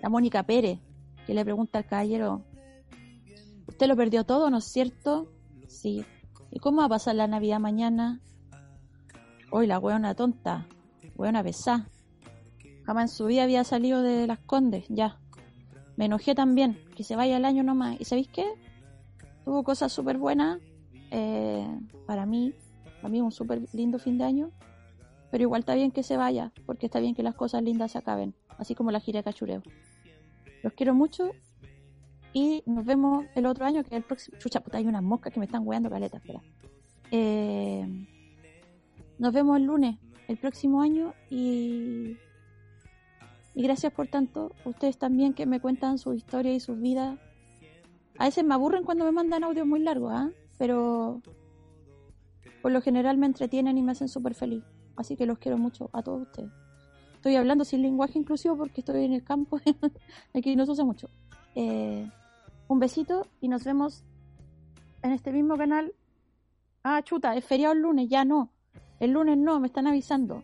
[0.01, 0.79] la Mónica Pérez,
[1.27, 2.41] que le pregunta al caballero:
[3.69, 5.31] ¿Usted lo perdió todo, no es cierto?
[5.69, 6.07] Sí.
[6.51, 8.23] ¿Y cómo va a pasar la Navidad mañana?
[9.51, 10.67] Hoy la hueona tonta,
[11.17, 11.91] hueona pesada.
[12.87, 15.21] Jamás en su vida había salido de las condes, ya.
[15.97, 18.01] Me enojé también, que se vaya el año nomás.
[18.01, 18.45] ¿Y sabéis qué?
[19.45, 20.59] Tuvo cosas súper buenas
[21.11, 21.67] eh,
[22.07, 22.55] para mí,
[22.97, 24.51] para mí un súper lindo fin de año.
[25.31, 27.99] Pero igual está bien que se vaya, porque está bien que las cosas lindas se
[27.99, 29.63] acaben, así como la gira de cachureo.
[30.63, 31.33] Los quiero mucho
[32.33, 34.39] y nos vemos el otro año, que es el próximo.
[34.39, 36.41] Chucha, puta, hay unas moscas que me están weando caleta, espera.
[37.11, 38.07] Eh,
[39.19, 42.17] nos vemos el lunes, el próximo año, y
[43.55, 47.19] y gracias por tanto, ustedes también que me cuentan sus historias y sus vidas.
[48.19, 50.31] A veces me aburren cuando me mandan audios muy largos, ¿ah?
[50.59, 51.23] Pero
[52.63, 54.65] por lo general me entretienen y me hacen súper feliz.
[54.97, 56.51] Así que los quiero mucho a todos ustedes.
[57.15, 59.61] Estoy hablando sin lenguaje inclusivo porque estoy en el campo.
[60.35, 61.09] Aquí no se usa mucho.
[61.55, 62.11] Eh,
[62.67, 64.05] un besito y nos vemos
[65.03, 65.95] en este mismo canal.
[66.83, 68.51] Ah, chuta, es feriado el lunes, ya no.
[68.99, 70.43] El lunes no, me están avisando.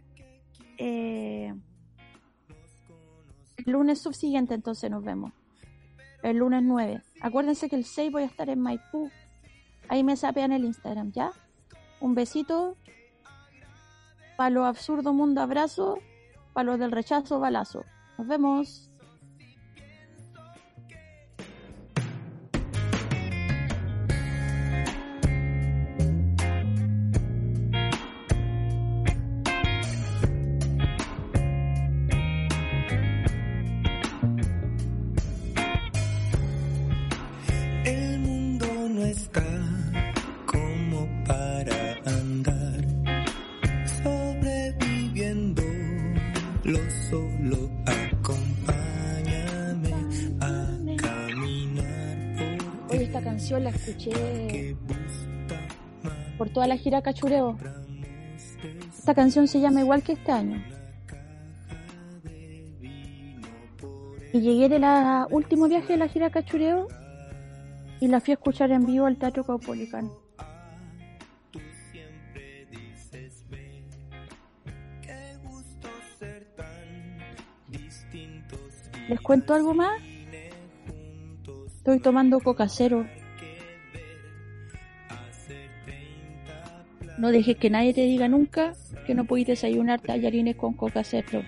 [0.79, 1.55] Eh,
[3.67, 5.33] lunes subsiguiente entonces nos vemos.
[6.23, 7.03] El lunes 9.
[7.21, 9.11] Acuérdense que el 6 voy a estar en Maipú.
[9.89, 11.33] Ahí me sapean el Instagram, ¿ya?
[12.01, 12.77] Un besito.
[14.37, 15.99] Para lo absurdo mundo abrazo.
[16.53, 17.85] Para los del rechazo balazo.
[18.19, 18.90] Nos vemos.
[53.49, 54.77] La escuché
[56.39, 57.57] por toda la gira Cachureo.
[58.97, 60.63] Esta canción se llama igual que este año.
[64.33, 66.87] Y llegué de la último viaje de la gira Cachureo
[68.01, 70.11] y la fui a escuchar en vivo al Teatro Caupolicán.
[79.09, 80.01] ¿Les cuento algo más?
[81.67, 83.05] Estoy tomando coca cero.
[87.21, 88.73] No dejes que nadie te diga nunca
[89.07, 91.43] que no puedes desayunar tallarines con coca cero.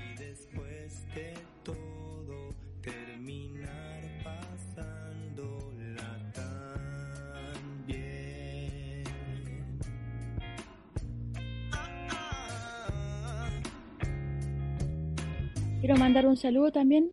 [15.80, 17.12] Quiero mandar un saludo también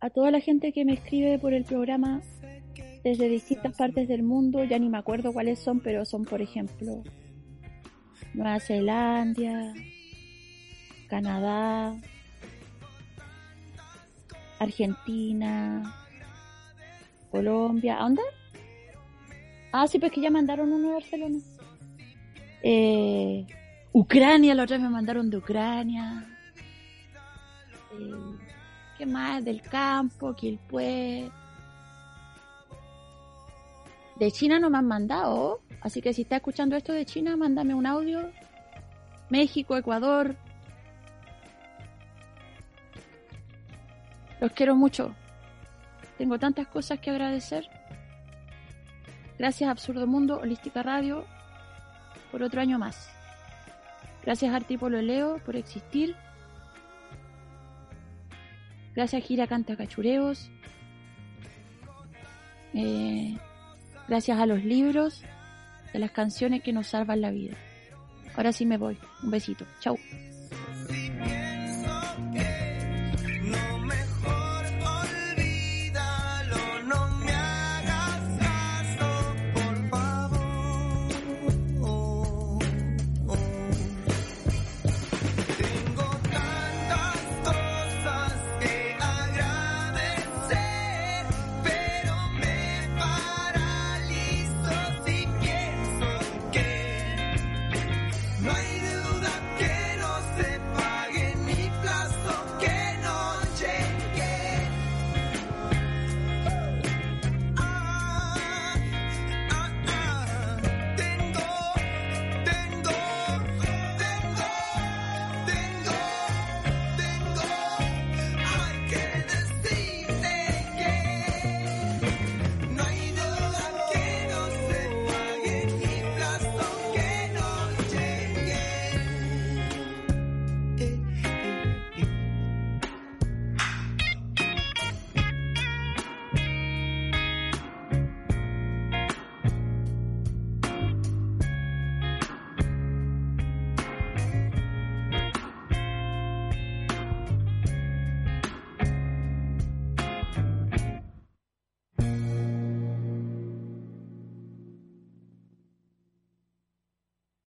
[0.00, 2.22] a toda la gente que me escribe por el programa
[3.04, 7.04] desde distintas partes del mundo, ya ni me acuerdo cuáles son, pero son, por ejemplo,
[8.36, 9.72] Nueva Zelanda,
[11.08, 11.96] Canadá,
[14.58, 16.06] Argentina,
[17.30, 18.22] Colombia, ¿a dónde?
[19.72, 21.38] Ah, sí, pues que ya mandaron uno de Barcelona.
[22.62, 23.46] Eh,
[23.92, 26.26] Ucrania, la otra vez me mandaron de Ucrania.
[27.98, 28.36] Eh,
[28.98, 29.42] ¿Qué más?
[29.42, 31.30] Del campo, Quilpué.
[34.16, 35.60] De China no me han mandado.
[35.86, 38.32] Así que si está escuchando esto de China, mándame un audio.
[39.30, 40.34] México, Ecuador.
[44.40, 45.14] Los quiero mucho.
[46.18, 47.68] Tengo tantas cosas que agradecer.
[49.38, 51.24] Gracias Absurdo Mundo, Holística Radio,
[52.32, 53.08] por otro año más.
[54.24, 56.16] Gracias Artípolo Leo por existir.
[58.96, 60.50] Gracias Gira Canta Cachureos.
[62.74, 63.38] Eh,
[64.08, 65.22] gracias a los libros,
[65.96, 67.56] de las canciones que nos salvan la vida.
[68.34, 68.98] Ahora sí me voy.
[69.22, 69.64] Un besito.
[69.80, 69.98] Chau.